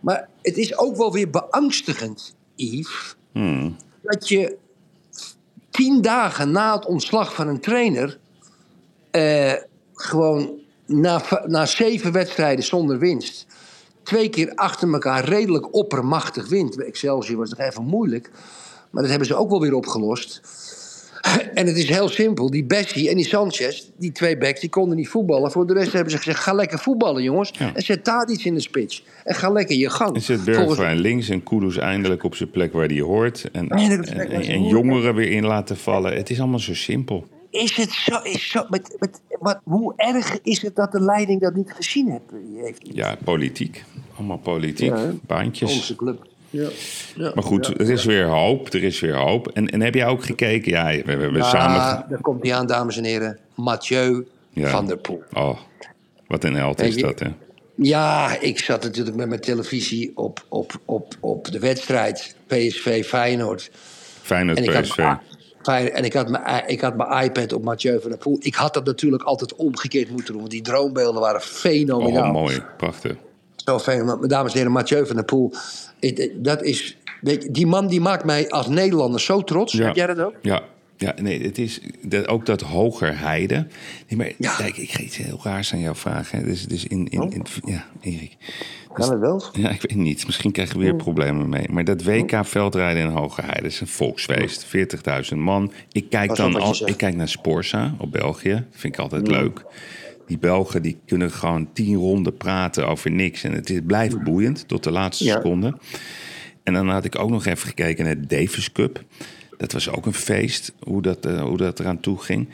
[0.00, 3.16] Maar het is ook wel weer beangstigend, Yves...
[4.02, 4.56] dat je
[5.70, 8.18] tien dagen na het ontslag van een trainer...
[9.10, 9.52] eh,
[9.94, 10.50] gewoon
[10.86, 13.46] na, na zeven wedstrijden zonder winst...
[14.02, 16.76] twee keer achter elkaar redelijk oppermachtig wint.
[16.76, 18.30] Bij Excelsior was het nog even moeilijk...
[18.90, 20.40] maar dat hebben ze ook wel weer opgelost...
[21.54, 22.50] En het is heel simpel.
[22.50, 25.50] Die Bessie en die Sanchez, die twee backs, die konden niet voetballen.
[25.50, 27.50] Voor de rest hebben ze gezegd, ga lekker voetballen, jongens.
[27.58, 27.74] Ja.
[27.74, 29.04] En zet daar iets in de spits.
[29.24, 30.14] En ga lekker je gang.
[30.14, 33.50] En zet Volgens- Bergwijn links en Kudus eindelijk op zijn plek waar hij hoort.
[33.52, 36.16] En, en, jongeren weer in laten vallen.
[36.16, 37.26] Het is allemaal zo simpel.
[37.50, 38.20] Is het zo...
[38.22, 42.10] Is zo met, met, wat, hoe erg is het dat de leiding dat niet gezien
[42.10, 42.22] heeft?
[42.64, 43.84] heeft Ja, politiek.
[44.16, 44.96] Allemaal politiek.
[44.96, 45.10] Ja?
[45.26, 45.72] Baantjes.
[45.72, 46.26] Onze club.
[46.50, 46.68] Ja.
[47.16, 47.32] Ja.
[47.34, 48.72] Maar goed, er is weer hoop.
[48.72, 49.48] Er is weer hoop.
[49.48, 50.72] En, en heb jij ook gekeken?
[50.72, 52.04] Ja, we, we hebben samen...
[52.08, 53.38] Daar komt hij aan, dames en heren.
[53.54, 54.68] Mathieu Ja.
[54.68, 55.22] van der Poel.
[55.32, 55.58] Oh,
[56.26, 57.28] wat een held is je- dat, hè?
[57.74, 63.70] Ja, ik zat natuurlijk met mijn televisie op, op, op, op de wedstrijd PSV Feyenoord.
[64.22, 65.12] Feyenoord En ik, had, PSV.
[65.62, 68.36] Fijn, en ik had, mijn, ik had mijn iPad op Mathieu van der Poel.
[68.40, 70.40] Ik had dat natuurlijk altijd omgekeerd moeten doen.
[70.40, 72.24] Want die droombeelden waren fenomenaal.
[72.24, 72.62] Oh, mooi.
[72.76, 73.16] Prachtig.
[73.56, 74.28] Zo fenomenaal.
[74.28, 75.52] Dames en heren, Mathieu van der Poel.
[76.34, 79.72] Dat is, weet je, die man die maakt mij als Nederlander zo trots.
[79.72, 80.34] Heb jij dat ook?
[80.42, 80.62] Ja.
[81.00, 83.66] Ja, nee, het is dat, ook dat hoger heide.
[84.08, 84.54] Nee, maar Ja.
[84.56, 86.38] kijk, ik ga iets heel raars aan jou vragen.
[86.38, 86.44] Hè.
[86.44, 88.36] Dus, dus in, in, in, ja, Erik.
[88.92, 89.42] Kan het wel?
[89.52, 90.26] Ja, ik weet niet.
[90.26, 91.68] Misschien krijgen we weer problemen mee.
[91.70, 94.66] Maar dat WK veldrijden in Hogerheide is een volksfeest.
[95.32, 95.72] 40.000 man.
[95.92, 98.64] Ik kijk, dan al, ik kijk naar Sporza op België.
[98.70, 99.64] Vind ik altijd leuk.
[100.26, 103.44] Die Belgen die kunnen gewoon tien ronden praten over niks.
[103.44, 105.34] En het is, blijft boeiend tot de laatste Ja.
[105.34, 105.74] seconde.
[106.62, 109.04] En dan had ik ook nog even gekeken naar de Davis Cup.
[109.60, 112.48] Dat was ook een feest, hoe dat, eh, hoe dat eraan toe ging.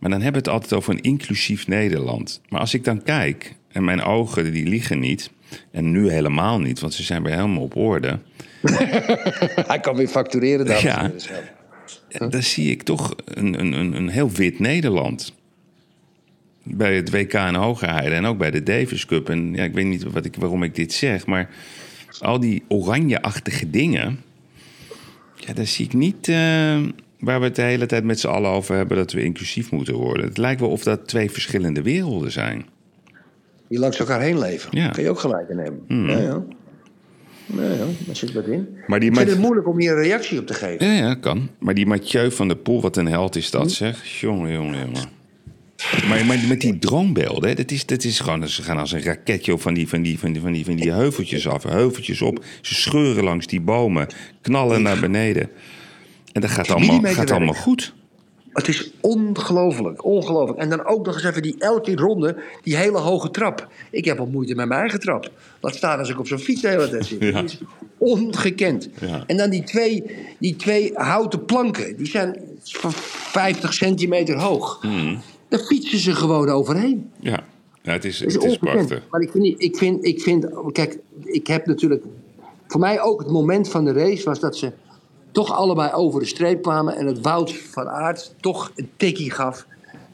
[0.00, 2.40] Maar dan hebben we het altijd over een inclusief Nederland.
[2.48, 5.30] Maar als ik dan kijk, en mijn ogen die liegen niet...
[5.70, 8.18] en nu helemaal niet, want ze zijn weer helemaal op orde...
[9.66, 11.28] Hij kan weer factureren, dames
[12.08, 12.28] Ja.
[12.28, 15.32] dan zie ik toch een, een, een, een heel wit Nederland.
[16.62, 19.28] Bij het WK in Hogerheide en ook bij de Davis Cup.
[19.28, 21.50] En ja, ik weet niet wat ik, waarom ik dit zeg, maar
[22.20, 24.20] al die oranje-achtige dingen...
[25.46, 26.80] Ja, daar zie ik niet, eh,
[27.18, 29.94] waar we het de hele tijd met z'n allen over hebben dat we inclusief moeten
[29.94, 30.24] worden.
[30.26, 32.66] Het lijkt wel of dat twee verschillende werelden zijn.
[33.68, 34.78] Die langs elkaar heen leven.
[34.78, 34.88] Ja.
[34.88, 36.08] Kun je ook gelijk in hebben.
[36.08, 36.42] Ja, ja.
[37.46, 38.68] Ja, ja, daar zit wat in.
[38.86, 40.86] Maar die ik vind het moeilijk om hier een reactie op te geven.
[40.86, 41.48] Ja, ja, kan.
[41.58, 44.06] Maar die Mathieu van der Poel, wat een held is dat, zeg.
[44.20, 45.21] Jongen, jongen, jongen.
[46.08, 48.48] Maar, maar met die droombeelden, hè, dat is, dat is gewoon...
[48.48, 50.76] Ze gaan als een raketje op van die, van, die, van, die, van, die, van
[50.76, 51.62] die heuveltjes af.
[51.62, 52.44] Heuveltjes op.
[52.60, 54.06] Ze scheuren langs die bomen.
[54.40, 55.50] Knallen naar beneden.
[56.32, 57.94] En dat gaat allemaal, gaat allemaal goed.
[58.52, 60.58] Het is ongelooflijk, ongelooflijk.
[60.58, 63.68] En dan ook nog eens even die elke ronde, die hele hoge trap.
[63.90, 65.30] Ik heb al moeite met mijn eigen trap.
[65.60, 67.22] Laat staan als ik op zo'n fiets de hele tijd zit.
[67.22, 67.30] Ja.
[67.30, 67.58] Dat is
[67.98, 68.88] ongekend.
[69.00, 69.24] Ja.
[69.26, 70.04] En dan die twee,
[70.38, 74.78] die twee houten planken, die zijn van 50 centimeter hoog.
[74.80, 75.22] Hmm.
[75.52, 77.10] Daar fietsen ze gewoon overheen.
[77.20, 77.44] Ja,
[77.82, 79.02] ja het is, het is prachtig.
[79.10, 82.04] Maar ik vind, ik, vind, ik vind, kijk, ik heb natuurlijk.
[82.66, 84.72] Voor mij ook het moment van de race was dat ze
[85.32, 86.96] toch allebei over de streep kwamen.
[86.96, 89.66] En het Wout van Aert toch een tikkie gaf.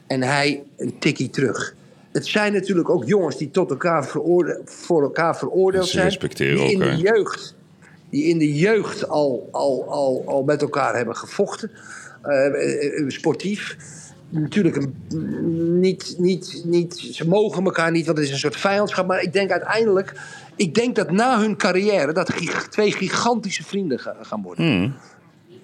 [0.06, 1.74] En hij een tikkie terug.
[2.12, 4.06] Het zijn natuurlijk ook jongens die tot elkaar
[4.64, 6.04] voor elkaar veroordeeld Ze zijn.
[6.04, 7.54] respecteren die in de jeugd,
[8.10, 11.70] die in de jeugd al, al, al, al met elkaar hebben gevochten.
[12.22, 13.76] eh, eh, sportief.
[14.30, 19.06] Natuurlijk, een, niet, niet, niet, ze mogen elkaar niet, want het is een soort vijandschap.
[19.06, 20.12] Maar ik denk uiteindelijk,
[20.56, 22.12] ik denk dat na hun carrière...
[22.12, 22.32] dat
[22.70, 24.66] twee gigantische vrienden ga- gaan worden.
[24.66, 24.94] Hmm.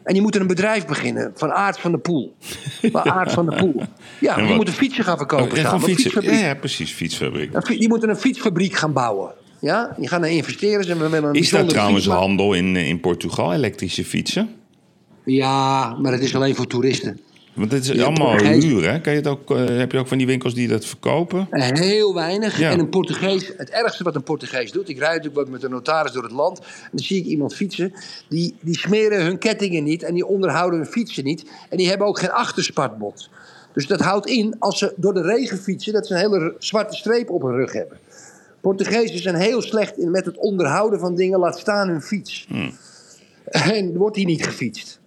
[0.03, 2.35] En die moeten een bedrijf beginnen, van Aard van de Poel.
[2.83, 3.83] Van Aard van de Poel.
[4.21, 5.89] Ja, die moeten fietsen gaan verkopen Oh, ja, fietsen.
[5.89, 6.41] Ja, Fietsfabriek.
[6.41, 6.93] ja, precies.
[6.93, 7.67] Fietsfabriek.
[7.79, 9.33] Die moeten een fietsfabriek gaan bouwen.
[9.61, 10.85] Ja, die gaan er investeren.
[10.85, 14.49] Ze willen een Is daar trouwens handel in, eh, in Portugal, elektrische fietsen?
[15.25, 17.21] Ja, maar het is alleen voor toeristen.
[17.55, 19.01] Want het is Ja, allemaal huur, hè?
[19.01, 21.47] Kan je het ook, eh, heb je ook van die winkels die dat verkopen?
[21.51, 22.59] Heel weinig.
[22.59, 22.71] Ja.
[22.71, 24.89] En een Portugees, het ergste wat een Portugees doet.
[24.89, 26.59] Ik rijd natuurlijk met een notaris door het land.
[26.59, 27.93] En dan zie ik iemand fietsen.
[28.29, 30.03] Die, die smeren hun kettingen niet.
[30.03, 31.45] En die onderhouden hun fietsen niet.
[31.71, 33.31] En die hebben ook geen achterspartbot.
[33.73, 36.97] Dus dat houdt in, als ze door de regen fietsen, dat ze een hele zwarte
[36.97, 37.99] streep op hun rug hebben.
[38.61, 42.47] Portugezen zijn heel slecht in met het onderhouden van dingen, laat staan hun fiets.
[43.45, 45.01] En er wordt hier niet gefietst.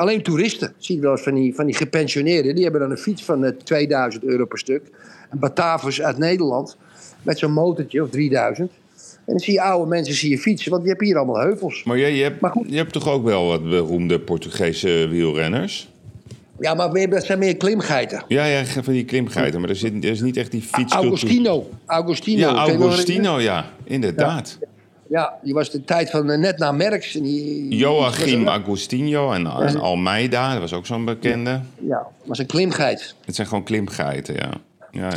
[0.00, 0.72] Alleen toeristen.
[0.78, 2.54] Zie je wel eens van die, van die gepensioneerden.
[2.54, 4.82] Die hebben dan een fiets van eh, 2000 euro per stuk.
[5.30, 6.76] Een Batavus uit Nederland.
[7.22, 8.70] Met zo'n motortje of 3000.
[9.02, 10.70] En dan zie je oude mensen zie je fietsen.
[10.70, 11.82] Want die hebben hier allemaal heuvels.
[11.84, 12.66] Maar jij, je, hebt, Maar goed.
[12.70, 15.88] je hebt toch ook wel wat beroemde Portugese wielrenners?
[16.60, 18.24] Ja, maar meer- dat zijn meer klimgeiten.
[18.28, 19.60] Ja, ja, van die klimgeiten.
[19.60, 21.10] Maar er, zit, er is niet echt die fietscultuur.
[21.10, 21.70] Augustino.
[21.86, 22.38] Augustino.
[22.38, 23.70] Ja, je Augustino, ja.
[23.84, 24.46] Inderdaad.
[24.48, 24.69] herinneren?
[25.10, 27.14] Ja, die was de tijd van eh, net na Merckx.
[27.14, 31.60] En die, Joachim Agostinho en, en Almeida, dat was ook zo'n bekende.
[31.80, 33.14] Ja, was een klimgeit.
[33.24, 34.50] Het zijn gewoon klimgeiten, ja.
[34.90, 35.16] Ja, ja.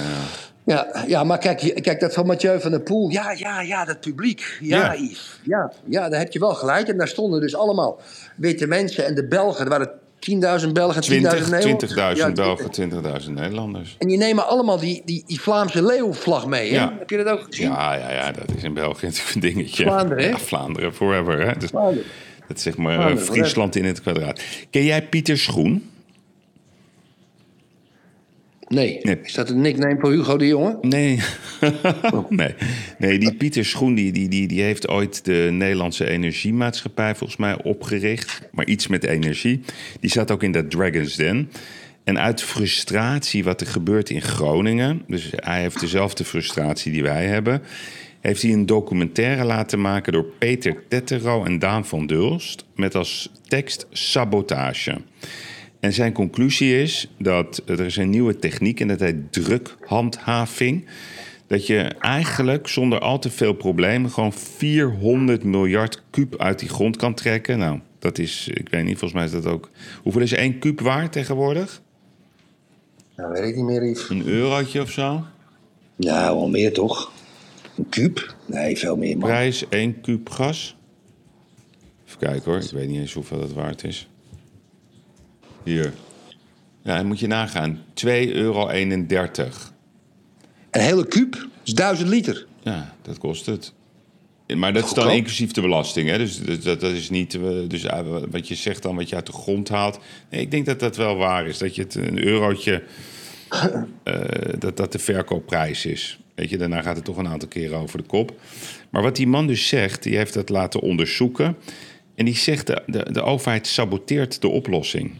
[0.65, 3.09] Ja, ja, maar kijk, kijk, dat van Mathieu van der Poel.
[3.09, 4.57] Ja, ja, ja, dat publiek.
[4.61, 5.09] Ja, Ja.
[5.43, 6.87] Ja, ja, daar heb je wel gelijk.
[6.87, 7.99] En daar stonden dus allemaal
[8.35, 9.63] witte mensen en de Belgen.
[9.63, 9.91] Er waren
[10.31, 11.91] 10.000 Belgen, 10.000 20 Nederlanders.
[11.91, 13.95] 20.000 Ja, Belgen, 20.000 Nederlanders.
[13.99, 16.69] En die nemen allemaal die, die, die Vlaamse leeuwvlag mee.
[16.69, 16.75] Hè?
[16.75, 16.95] Ja.
[16.99, 17.67] Heb je dat ook gezien?
[17.67, 19.83] Ja, ja, ja, dat is in België natuurlijk een dingetje.
[19.83, 20.29] Vlaanderen, hè?
[20.29, 21.47] Ja, Vlaanderen, forever.
[21.47, 21.57] Hè?
[21.57, 22.03] Dus, Vlaanderen.
[22.47, 24.41] dat is zeg maar eh, Vlaanderen, Friesland in het kwadraat.
[24.69, 25.91] Ken jij Pieter Schoen?
[28.73, 28.99] Nee.
[29.01, 29.19] Nee.
[29.23, 30.77] Is dat een nickname voor Hugo de Jonge?
[30.81, 31.19] Nee.
[32.29, 32.55] nee.
[32.97, 37.63] nee, die Pieter Schoen die, die, die, die heeft ooit de Nederlandse Energiemaatschappij volgens mij
[37.63, 38.41] opgericht.
[38.51, 39.61] Maar iets met energie.
[39.99, 41.49] Die zat ook in dat Dragon's Den.
[42.03, 45.01] En uit frustratie wat er gebeurt in Groningen...
[45.07, 47.61] dus hij heeft dezelfde frustratie die wij hebben...
[48.19, 52.65] heeft hij een documentaire laten maken door Peter Tettero en Daan van Dulst...
[52.75, 54.97] met als tekst Sabotage.
[55.83, 60.85] En zijn conclusie is dat er is een nieuwe techniek en dat heet drukhandhaving.
[61.47, 66.97] Dat je eigenlijk zonder al te veel problemen gewoon 400 miljard kuub uit die grond
[66.97, 67.57] kan trekken.
[67.57, 69.69] Nou, dat is, ik weet niet, volgens mij is dat ook.
[70.03, 71.81] Hoeveel is één kuub waard tegenwoordig?
[73.15, 74.09] Nou, weet ik niet meer, Yves.
[74.09, 75.23] Een eurotje of zo?
[75.95, 77.11] Nou, wel meer toch?
[77.77, 78.35] Een kuub?
[78.45, 79.29] Nee, veel meer, man.
[79.29, 80.75] Prijs één kuub gas.
[82.07, 84.07] Even kijken hoor, ik weet niet eens hoeveel dat waard is.
[85.63, 85.93] Hier.
[86.81, 87.77] Ja, dan moet je nagaan.
[88.05, 88.69] 2,31 euro.
[88.69, 89.07] Een
[90.71, 92.45] hele kuub is 1000 liter.
[92.61, 93.73] Ja, dat kost het.
[94.55, 96.09] Maar dat is dan inclusief de belasting.
[96.09, 96.17] Hè?
[96.17, 97.33] Dus dat, dat, dat is niet.
[97.35, 97.99] eh, Dus eh,
[98.31, 99.99] wat je zegt dan, wat je uit de grond haalt.
[100.29, 101.57] Nee, ik denk dat dat wel waar is.
[101.57, 102.83] Dat je het een eurotje.
[104.03, 104.15] eh,
[104.59, 106.19] dat dat de verkoopprijs is.
[106.35, 108.39] Weet je, daarna gaat het toch een aantal keren over de kop.
[108.89, 111.55] Maar wat die man dus zegt, die heeft dat laten onderzoeken.
[112.15, 115.11] En die zegt: de, de, de overheid saboteert de oplossing.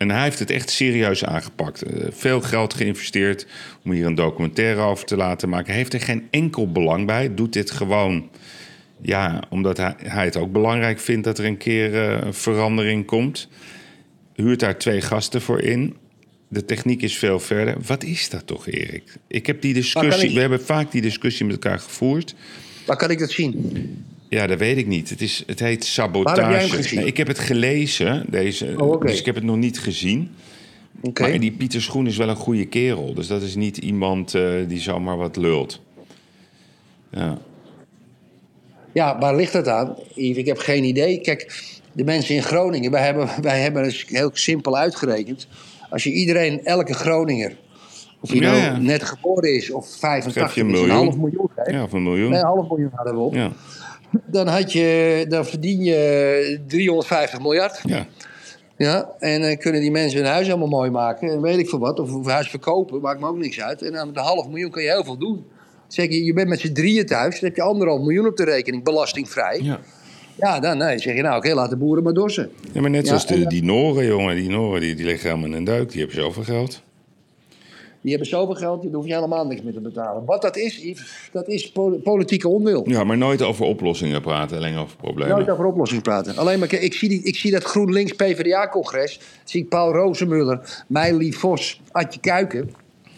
[0.00, 1.82] En hij heeft het echt serieus aangepakt.
[1.82, 3.46] Eh, veel geld geïnvesteerd
[3.84, 5.66] om hier een documentaire over te laten maken.
[5.66, 7.34] Hij heeft er geen enkel belang bij.
[7.34, 8.28] Doet dit gewoon,
[9.02, 13.06] ja, omdat hij, hij het ook belangrijk vindt dat er een keer eh, een verandering
[13.06, 13.48] komt.
[14.34, 15.96] huurt daar twee gasten voor in.
[16.48, 17.76] De techniek is veel verder.
[17.86, 19.16] Wat is dat toch, Erik?
[19.28, 20.28] Ik heb die discussie...
[20.28, 22.34] ik- We hebben vaak die discussie met elkaar gevoerd.
[22.86, 24.04] Waar kan ik dat zien?
[24.30, 25.10] Ja, dat weet ik niet.
[25.10, 26.94] Het, is, het heet heb sabotage.
[26.94, 30.30] Nee, ik heb het gelezen, deze, Oh, dus ik heb het nog niet gezien.
[31.00, 31.22] Oké.
[31.22, 33.14] Maar die Pieter Schoen is wel een goede kerel.
[33.14, 35.80] Dus dat is niet iemand eh, die zomaar wat lult.
[37.10, 37.38] Ja.
[38.92, 39.96] Ja, waar ligt dat aan?
[40.14, 41.20] Ik heb geen idee.
[41.20, 45.48] Kijk, de mensen in Groningen, wij hebben, wij hebben het heel simpel uitgerekend.
[45.90, 47.56] Als je iedereen, elke Groninger,
[48.20, 48.78] of hij Ja, nou ja.
[48.78, 51.04] net geboren is of Geef 85 je een is, een miljoen.
[51.04, 52.30] half miljoen ja, of een miljoen.
[52.30, 53.34] Nee, een half miljoen hadden we op.
[53.34, 53.52] Ja.
[54.26, 57.80] Dan, had je, dan verdien je 350 miljard.
[57.84, 58.06] ja.
[58.80, 61.30] Ja, en dan kunnen die mensen hun huis allemaal mooi maken.
[61.30, 62.00] En weet ik veel wat.
[62.00, 63.82] Of, of huis verkopen, maakt me ook niks uit.
[63.82, 65.44] En aan met een half miljoen kun je heel veel doen.
[65.88, 67.40] Zeg je, je bent met z'n drieën thuis.
[67.40, 69.60] Dan heb je anderhalf miljoen op de rekening, belastingvrij.
[69.62, 69.80] Ja,
[70.36, 70.60] ja.
[70.60, 72.50] dan nee, zeg je nou, oké, laat de boeren maar dorsen.
[72.72, 74.34] Ja, maar net Ja, zoals de, die Noren, jongen.
[74.34, 75.90] Die Noren die, die liggen helemaal in een duik.
[75.90, 76.82] Die hebben zoveel geld.
[78.00, 80.24] Die hebben zoveel geld, daar hoef je helemaal niks meer te betalen.
[80.24, 82.82] Wat dat is, Yves, dat is po- politieke onwil.
[82.88, 84.56] Ja, maar nooit over oplossingen praten.
[84.56, 85.36] Alleen over problemen.
[85.36, 86.36] Nooit over oplossing praten.
[86.36, 89.20] Alleen maar, ik zie, die, ik zie dat GroenLinks PvdA-congres.
[89.44, 92.70] Zie ik Paul Rozemuller, Meili Vos, Adje Kuiken.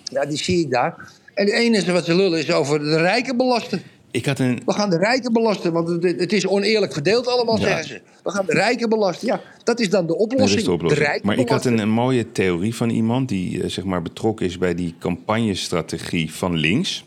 [0.04, 1.12] Ja, die zie ik daar.
[1.34, 3.82] En het enige wat ze lullen is over de rijken belasten.
[4.12, 4.62] Ik had een...
[4.66, 7.62] We gaan de rijken belasten, want het, het is oneerlijk verdeeld allemaal, Ja.
[7.66, 8.00] zeggen ze.
[8.22, 9.26] We gaan de rijken belasten.
[9.26, 10.58] Ja, dat is dan de Dat oplossing.
[10.58, 11.04] is de oplossing.
[11.06, 14.58] rijken maar ik had een mooie theorie van iemand die eh, zeg maar betrokken is
[14.58, 17.04] bij die campagnestrategie van links.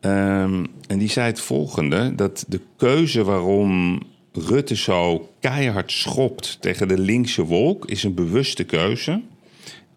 [0.00, 4.00] Ehm, en die zei het volgende: dat de keuze waarom
[4.32, 9.22] Rutte zo keihard schopt tegen de linkse wolk is een bewuste keuze.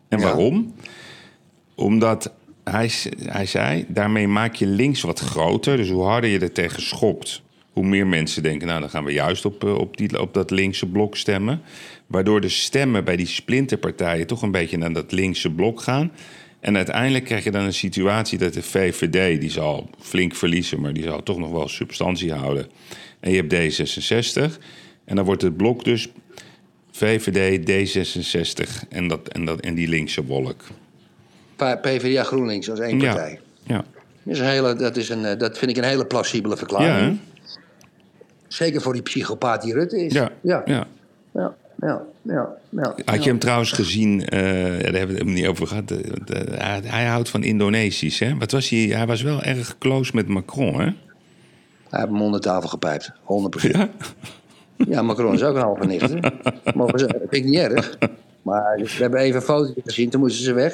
[0.08, 0.26] En Ja.
[0.26, 0.74] waarom?
[1.76, 2.34] Omdat
[2.72, 5.78] hij, zei, daarmee maak je links wat groter.
[5.78, 7.42] Dus hoe harder je er tegen schopt,
[7.74, 8.68] hoe meer mensen denken...
[8.68, 11.62] nou, dan gaan we juist op, eh, op, die, op dat linkse blok stemmen.
[12.08, 16.12] Waardoor de stemmen bij die splinterpartijen toch een beetje naar dat linkse blok gaan.
[16.60, 19.42] En uiteindelijk krijg je dan een situatie dat de VVD...
[19.42, 22.68] die zal flink verliezen, maar die zal toch nog wel substantie houden.
[23.20, 24.58] En je hebt D66.
[25.06, 26.10] En dan wordt het blok dus
[26.92, 30.64] VVD, D66 en, dat, en, dat, en die linkse wolk.
[31.82, 33.14] PvdA GroenLinks als één Ja.
[33.14, 33.40] partij.
[33.64, 33.76] Ja.
[33.76, 36.60] Dat, is een hele, dat, is een, eh, dat vind ik een hele plausibele Ja,
[36.60, 37.20] verklaring.
[37.20, 37.38] hè?
[38.48, 40.14] Zeker voor die psychopaat die Rutte is.
[40.14, 40.88] ja, ja, ja.
[41.34, 42.96] ja, ja, ja, ja.
[43.06, 45.92] Had je hem trouwens gezien, ja, daar hebben we het niet over gehad.
[45.92, 45.98] eh,
[46.52, 48.38] hij, hij houdt van Indonesisch, hè?
[48.38, 48.80] Wat was hij?
[48.80, 50.84] Hij was wel erg close met Macron, hè?
[51.90, 53.72] Hij heeft hem onder tafel gepijpt, 100%.
[53.72, 53.90] Ja?
[54.88, 56.10] Ja, Macron is ook een halve nicht.
[56.10, 56.20] hè.
[56.76, 57.98] Mogen ze, dat vind ik niet erg.
[58.42, 60.74] Maar we hebben even een foto gezien, toen moesten ze weg.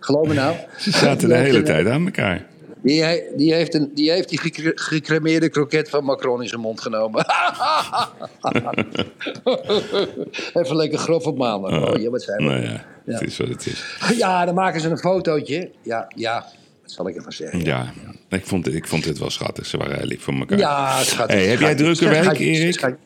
[0.00, 0.54] Geloof me nou.
[0.78, 2.46] Ze zaten de hele tijd aan elkaar.
[2.82, 6.80] Die, die, heeft een, die heeft die gecre- gecremeerde kroket van Macron in zijn mond
[6.80, 7.26] genomen.
[10.54, 11.94] Even lekker grof op maandag.
[11.94, 12.44] Oh, ja, wat zijn we?
[12.44, 13.12] Nou ja, Ja.
[13.12, 13.84] het is wat het is.
[14.16, 15.70] Ja, dan maken ze een fotootje.
[15.82, 16.46] Ja, ja.
[16.82, 17.64] Wat zal ik ervan zeggen?
[17.64, 17.92] Ja,
[18.28, 19.66] ik vond, ik vond het wel schattig.
[19.66, 20.58] Ze waren lief voor elkaar.
[20.58, 21.28] Ja, schat.
[21.28, 22.96] Hey, heb jij drukke week, Erik?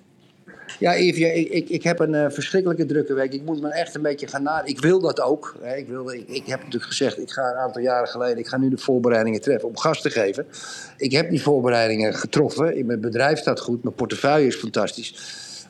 [0.82, 3.32] Ja, ja, ik, ik, ik heb een eh, verschrikkelijke drukke week.
[3.32, 4.64] Ik moet me echt een beetje gaan na.
[4.64, 5.56] Ik wil dat ook.
[5.60, 5.76] Hè.
[5.76, 8.38] Ik, wilde, ik, heb natuurlijk gezegd, ik ga een aantal jaren geleden...
[8.38, 10.46] ik ga nu de voorbereidingen treffen om gas te geven.
[10.96, 12.86] Ik heb die voorbereidingen getroffen.
[12.86, 15.14] Mijn bedrijf staat goed, mijn portefeuille is fantastisch.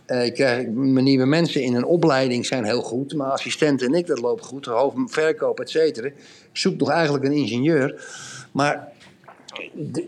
[0.06, 3.14] Eh, ik krijg, mijn nieuwe mensen in een opleiding zijn heel goed.
[3.14, 4.64] Mijn assistenten en ik, dat loopt goed.
[4.64, 6.06] Hoofd verkoop, et cetera.
[6.06, 6.14] Ik
[6.52, 8.04] zoek nog eigenlijk een ingenieur.
[8.52, 8.92] Maar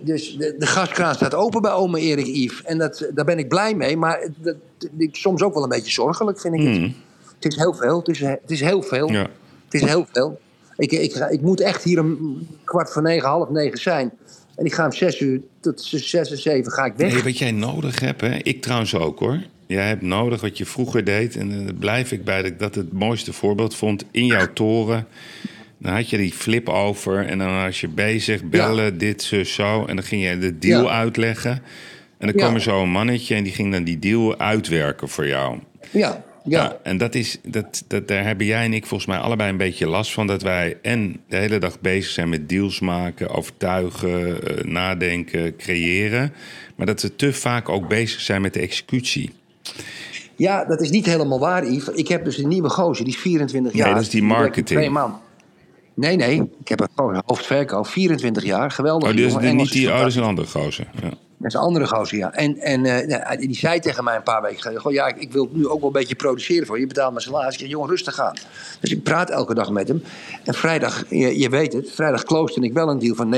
[0.01, 2.63] dus de, de gaskraan staat open bij oma Erik Yves.
[2.63, 3.97] En dat, daar ben ik blij mee.
[3.97, 4.57] Maar dat,
[4.97, 6.93] ik, soms ook wel een beetje zorgelijk, vind ik het.
[7.35, 7.99] Het is heel veel.
[7.99, 9.13] Het is, het is heel veel.
[9.13, 9.27] Ja.
[9.65, 10.41] Het is heel veel.
[10.77, 14.13] Ik, ik, ik moet echt hier om kwart voor negen, half negen zijn.
[14.57, 17.13] En ik ga om zes uur tot zes en zeven ga ik weg.
[17.13, 18.35] Nee, wat jij nodig hebt, hè?
[18.35, 19.43] ik trouwens ook hoor.
[19.67, 21.37] Jij hebt nodig wat je vroeger deed.
[21.37, 24.05] En eh, daar blijf ik bij dat ik dat het mooiste voorbeeld vond.
[24.11, 25.07] In jouw toren.
[25.79, 27.27] Dan had je die flip over.
[27.27, 29.85] En dan was je bezig, bellen, dit, zo, zo.
[29.85, 30.89] En dan ging je de deal Ja.
[30.91, 31.63] uitleggen.
[32.19, 35.27] En dan kwam er zo een mannetje en die ging dan die deal uitwerken voor
[35.27, 35.59] jou.
[35.91, 35.99] Ja,
[36.45, 36.63] ja.
[36.63, 39.57] Ja, en dat is, dat, dat, daar hebben jij en ik volgens mij allebei een
[39.57, 40.27] beetje last van.
[40.27, 46.33] Dat wij en de hele dag bezig zijn met deals maken, overtuigen, eh, nadenken, creëren.
[46.77, 49.31] Maar dat we te vaak ook bezig zijn met de executie.
[50.37, 51.95] Ja, dat is niet helemaal waar, Yves.
[51.95, 53.95] Ik heb dus een nieuwe gozer, die is 24 Nee, jaar.
[53.95, 54.79] dat is die marketing.
[54.79, 55.21] Twee man.
[55.95, 56.51] Nee, nee.
[56.61, 58.71] Ik heb een gewoon een hoofdverkoop, 24 jaar.
[58.71, 59.09] Geweldig.
[59.09, 60.87] Oh, dus niet die, is oh, is een andere gozer.
[61.03, 61.09] Ja.
[61.39, 62.33] Dat is een andere gozer, ja.
[62.33, 64.81] En, en eh, nou, die zei tegen mij een paar weken geleden...
[64.81, 66.81] Goh, ja, ik, ik wil nu ook wel een beetje produceren voor je.
[66.83, 67.55] Je betaalt mijn salaris.
[67.55, 68.35] Ik zeg, jongen, rustig aan.
[68.81, 70.03] Dus ik praat elke dag met hem.
[70.45, 71.91] En vrijdag, je, je weet het...
[71.91, 73.35] vrijdag closed ik wel een deal van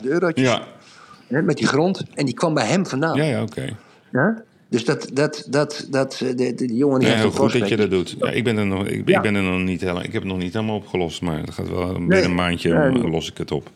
[0.00, 0.48] 980.000 eurotjes.
[0.48, 2.02] Ja, met die grond.
[2.14, 3.16] En die kwam bij hem vandaan.
[3.16, 3.76] ja, ja oké.
[4.12, 4.42] Ja?
[4.70, 7.76] Dus dat, dat, dat, dat, eh, de, de jongen die Ja, heeft goed dat je
[7.76, 8.14] dat doet.
[8.18, 9.16] Ja, ik, ben er nog, ik, Ja.
[9.16, 11.54] ik ben er nog niet helemaal, ik heb het nog niet helemaal opgelost, maar dat
[11.54, 12.22] gaat wel binnen Nee.
[12.22, 13.70] een maandje Nee, eh, los ik het op.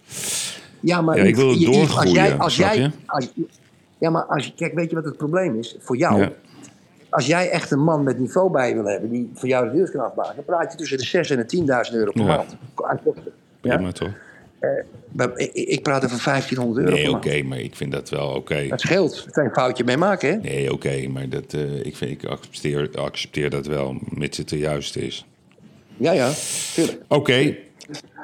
[0.81, 3.33] Ja, maar Ja, ik wil je- je- Als doorgroeien, jij, als jij, als,
[3.99, 5.77] ja, maar als je, kijk, weet je wat het probleem is?
[5.81, 6.33] Voor jou, Ja.
[7.11, 9.75] als jij echt een man met niveau bij je wil hebben, die voor jou de
[9.75, 12.27] deals kan afmaken, dan praat je tussen de 6 en de 10.000 euro per Ja.
[12.37, 12.57] maand.
[12.75, 13.33] Aan kosten.
[13.61, 13.75] Ja?
[13.77, 14.11] Prima toch?
[14.61, 14.85] Bij-
[15.53, 18.67] Ik, praat over 1500 euro Nee, oké, maar ik vind dat wel oké.
[18.69, 19.15] Dat scheelt.
[19.25, 20.37] Daar kan je een foutje mee maken, hè?
[20.37, 24.59] Nee, oké, maar dat, eh, ik, vind, ik accepteer, accepteer dat wel, mits het de
[24.59, 25.25] juiste is.
[25.97, 26.31] Ja, ja,
[26.75, 26.99] tuurlijk.
[27.09, 27.57] Oké,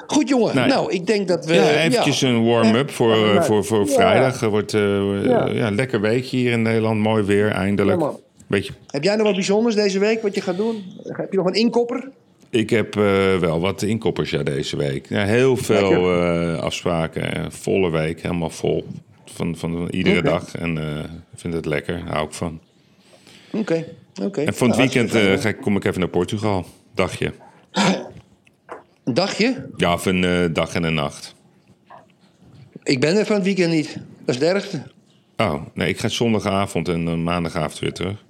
[0.07, 0.55] Goed, jongen.
[0.55, 0.65] Nee.
[0.67, 1.53] Nou, ik denk dat we...
[1.53, 3.43] ja, eventjes een warm-up voor, eh, Ja.
[3.43, 3.93] voor, voor Ja.
[3.93, 4.39] vrijdag.
[4.39, 5.69] Het wordt eh, Ja.
[5.71, 6.99] lekker weekje hier in Nederland.
[6.99, 8.01] Mooi weer, eindelijk.
[8.47, 10.83] Beetje, Heb jij nog wat bijzonders deze week, wat je gaat doen?
[11.03, 12.09] Heb je nog een inkopper?
[12.49, 15.09] Ik heb eh, wel wat inkoppers ja, deze week.
[15.09, 17.35] Ja, heel veel eh, afspraken.
[17.35, 18.87] eh, Volle week, helemaal vol.
[19.25, 20.29] Van, van iedere Oké.
[20.29, 20.55] dag.
[20.55, 20.77] En
[21.33, 22.59] ik vind het lekker, hou ik van.
[23.51, 23.85] Oké,
[24.21, 24.41] oké.
[24.41, 26.65] En van het Nou, weekend ga ik, kom ik even naar Portugal.
[26.93, 27.33] Dagje.
[29.03, 29.69] Een dagje?
[29.77, 31.35] Ja, of een dag en een nacht.
[32.83, 33.93] Ik ben er van het weekend niet.
[34.25, 34.81] Dat is het ergste.
[35.37, 38.23] Oh, nee, ik ga zondagavond en maandagavond weer terug.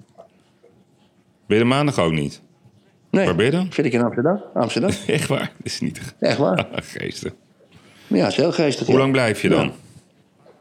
[1.46, 2.40] Ben je maandag ook niet?
[3.10, 3.24] Nee.
[3.26, 3.66] Waar ben je dan?
[3.72, 4.42] Zit ik in Amsterdam?
[4.54, 4.90] Amsterdam?
[5.06, 5.52] Echt waar?
[5.56, 6.66] Dat is niet Echt waar?
[6.98, 7.32] geestig.
[8.06, 8.86] Ja, is heel geestig.
[8.86, 9.00] Hoe ja.
[9.00, 9.64] lang blijf je dan?
[9.64, 9.72] Ja.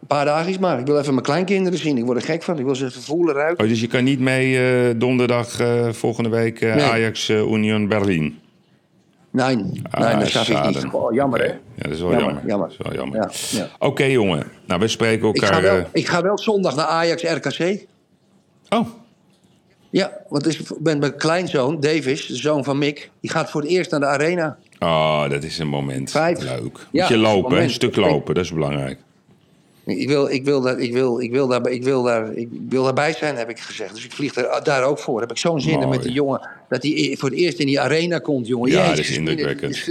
[0.01, 0.79] Een paar dagen maar.
[0.79, 1.97] Ik wil even mijn kleinkinderen zien.
[1.97, 2.59] Ik word er gek van.
[2.59, 3.63] Ik wil ze even voelen, ruiken.
[3.63, 4.57] Oh, dus je kan niet mee
[4.89, 6.81] eh, donderdag eh, volgende week Nee.
[6.81, 8.39] Ajax Union Berlin.
[9.31, 10.85] Nee, nee, Ah, dat schaf ik niet.
[10.91, 11.45] Oh, jammer, hè?
[11.45, 12.47] Ja, dat is wel Jammer, jammer.
[12.47, 12.67] jammer.
[12.67, 13.17] Dat is wel jammer.
[13.17, 13.29] Ja,
[13.59, 13.69] ja.
[13.87, 14.43] Oké, jongen.
[14.65, 15.53] Nou, we spreken Ik, elkaar.
[15.53, 17.85] ga wel, ik ga wel zondag naar Ajax RKC.
[18.69, 18.87] Oh,
[19.89, 23.09] Ja, want ik ben mijn kleinzoon, Davis, de zoon van Mick.
[23.21, 24.57] Die gaat voor het eerst naar de arena.
[24.79, 26.11] oh, dat is een moment.
[26.11, 26.41] Vijf.
[26.41, 26.61] Leuk.
[26.61, 28.35] Moet Ja, je lopen, een stuk lopen.
[28.35, 28.97] Dat is belangrijk.
[29.85, 32.83] Ik wil, ik, wil daar, ik, wil, ik, wil daar, ik, wil daar, ik wil
[32.83, 33.93] daarbij zijn, heb ik gezegd.
[33.93, 35.19] Dus ik vlieg er, daar ook voor.
[35.19, 36.49] Heb ik zo'n zin in met die jongen.
[36.69, 38.69] Dat hij voor het eerst in die arena komt, jongen.
[38.71, 39.89] Ja, Jezus, dat is indrukwekkend.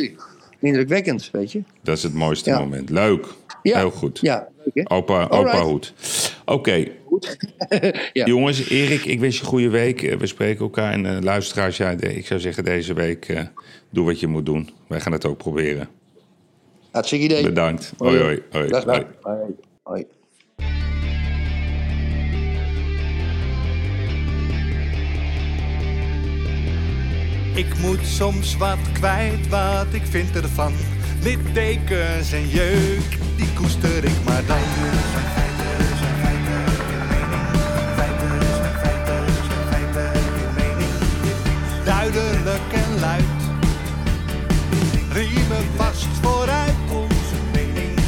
[0.60, 1.62] Indrukwekkend, weet je.
[1.82, 2.58] Dat is het mooiste Ja.
[2.58, 2.90] moment.
[2.90, 3.26] Leuk.
[3.62, 4.18] Ja, Heel goed.
[4.22, 4.96] Ja, leuk hè?
[4.96, 5.62] Opa, opa.
[5.62, 5.94] Hoed.
[6.44, 6.86] Oké,
[7.18, 7.36] Goed.
[8.12, 8.26] ja.
[8.26, 10.02] jongens, Erik, ik wens je een goede week.
[10.02, 10.92] Eh, We spreken elkaar.
[10.92, 13.42] En eh, luisteraars, ja, ik zou zeggen deze week, eh,
[13.90, 14.70] doe wat je moet doen.
[14.88, 15.88] Wij gaan het ook proberen.
[16.90, 17.42] Hartstikke idee.
[17.42, 17.92] Bedankt.
[17.98, 18.42] Hoi, hoi.
[18.50, 18.94] hoi, Dag, dag.
[18.96, 19.06] hoi.
[19.22, 19.54] Hoi.
[19.82, 20.04] Hoi.
[27.54, 30.72] Ik moet soms wat kwijt, wat ik vind ervan.
[31.22, 34.56] Littekens en jeuk, die koester ik maar dan.
[46.22, 47.98] Vooruit, onze mening.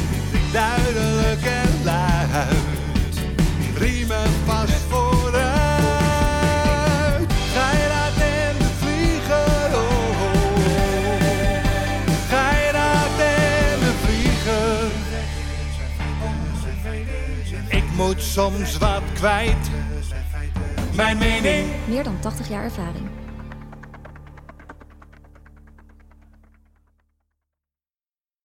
[0.51, 3.19] Duidelijk en luid.
[3.77, 5.41] Riemen vast vooruit.
[7.53, 10.63] Geiraat en de vlieger, oh, oh, oh.
[12.29, 14.91] Geiraat en de vlieger.
[17.69, 19.69] Ik moet soms wat kwijt.
[20.95, 21.67] Mijn mening.
[21.87, 23.10] Meer dan 80 jaar ervaring.